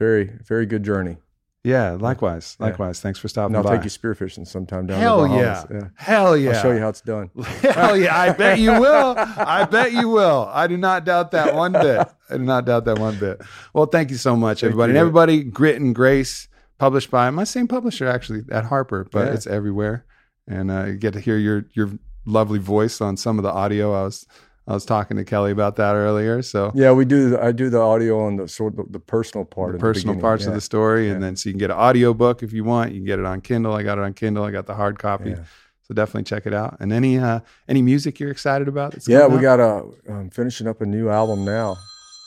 [0.00, 1.18] very very good journey.
[1.64, 1.92] Yeah.
[1.92, 2.66] Likewise, Yeah.
[2.66, 3.00] likewise.
[3.00, 3.76] Thanks for stopping And I'll by.
[3.76, 5.64] take you spearfishing sometime down Hell the yeah.
[5.68, 5.90] Bahamas.
[5.96, 6.50] Hell yeah!
[6.52, 7.30] I'll show you how it's done.
[7.62, 8.16] Hell yeah!
[8.18, 9.14] I bet you will.
[9.18, 10.48] I bet you will.
[10.52, 12.06] I do not doubt that one bit.
[12.30, 13.40] I do not doubt that one bit.
[13.74, 14.90] Well, thank you so much, everybody.
[14.90, 16.48] And everybody, Grit and Grace,
[16.78, 19.34] published by my same publisher actually at Harper, but Yeah.
[19.34, 20.04] it's everywhere.
[20.46, 21.90] And uh, you get to hear your your
[22.24, 24.26] lovely voice on some of the audio I was
[24.68, 26.42] I was talking to Kelly about that earlier.
[26.42, 27.38] So Yeah, we do.
[27.40, 30.20] I do the audio on the sort of the personal part, of the personal beginning,
[30.20, 32.64] parts of the story, and then so you can get an audio book if you
[32.64, 32.92] want.
[32.92, 33.72] You can get it on Kindle.
[33.72, 34.44] I got it on Kindle.
[34.44, 35.30] I got the hard copy.
[35.30, 35.44] Yeah.
[35.84, 36.76] So definitely check it out.
[36.80, 38.94] And any uh, any music you're excited about?
[39.08, 39.40] Yeah, we out?
[39.40, 41.78] got a um, finishing up a new album now.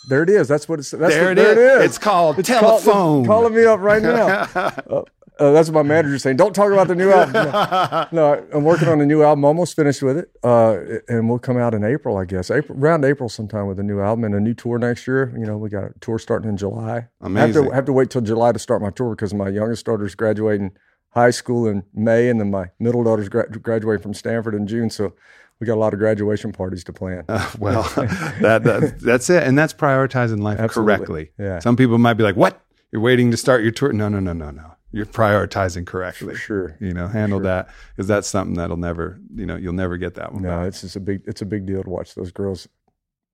[0.10, 0.48] There it is.
[0.48, 0.90] That's what it's.
[0.90, 1.58] That's There the, it there is.
[1.58, 1.86] it is.
[1.92, 3.24] It's called It's Telephone.
[3.24, 4.50] calling me up right now.
[4.90, 5.04] uh,
[5.42, 6.38] uh, that's what my manager's saying.
[6.38, 7.34] Don't talk about the new album.
[7.34, 9.44] No, No, I'm working on a new album.
[9.46, 10.78] Almost finished with it, uh,
[11.08, 12.52] and we'll come out in April, I guess.
[12.52, 15.34] April, around April sometime with a new album and a new tour next year.
[15.38, 16.92] You know, we got a tour starting in July.
[16.92, 17.66] I have Amazing.
[17.66, 20.72] to have to wait till July to start my tour because my youngest daughter's graduating
[21.10, 24.90] high school in May, and then my middle daughter's gra- graduating from Stanford in June.
[24.90, 25.14] So
[25.60, 27.24] we got a lot of graduation parties to plan.
[27.60, 27.84] well,
[28.42, 30.96] that, that that's it, and that's prioritizing life Absolutely.
[30.96, 31.32] correctly.
[31.38, 31.60] Yeah.
[31.60, 32.62] Some people might be like, "What?
[32.92, 34.76] You're waiting to start your tour?" No, no, no, no, no.
[34.94, 36.34] You're prioritizing correctly.
[36.34, 36.78] For sure.
[36.82, 40.34] You know, handle that because that's something that'll never, you know, you'll never get that
[40.34, 40.44] one.
[40.44, 40.68] No, back.
[40.68, 42.68] it's just a big it's a big deal to watch those girls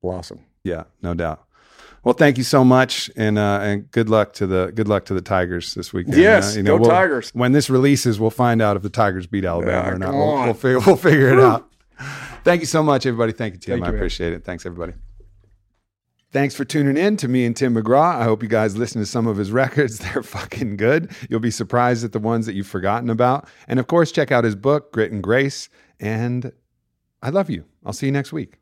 [0.02, 0.40] blossom.
[0.64, 1.44] Yeah, no doubt.
[2.04, 5.14] Well, thank you so much, and uh, and good luck to the good luck to
[5.14, 6.16] the Tigers this weekend.
[6.18, 7.32] Yes, Uh, go we'll- Tigers.
[7.34, 10.14] When this releases, we'll find out if the Tigers beat Alabama Yeah, or not.
[10.14, 11.70] We'll, we'll figure we'll figure it out.
[12.44, 13.32] Thank you so much, everybody.
[13.34, 13.74] Thank you, Tim.
[13.76, 14.00] Thank I you, man.
[14.00, 14.46] appreciate it.
[14.46, 14.94] Thanks, everybody.
[16.32, 18.16] Thanks for tuning in to me and Tim McGraw.
[18.16, 20.00] I hope you guys listen to some of his records.
[20.00, 21.12] They're fucking good.
[21.30, 23.48] You'll be surprised at the ones that you've forgotten about.
[23.68, 25.70] And of course, check out his book, Grit and Grace.
[26.00, 26.52] And
[27.22, 27.64] I love you.
[27.86, 28.58] I'll see you next week.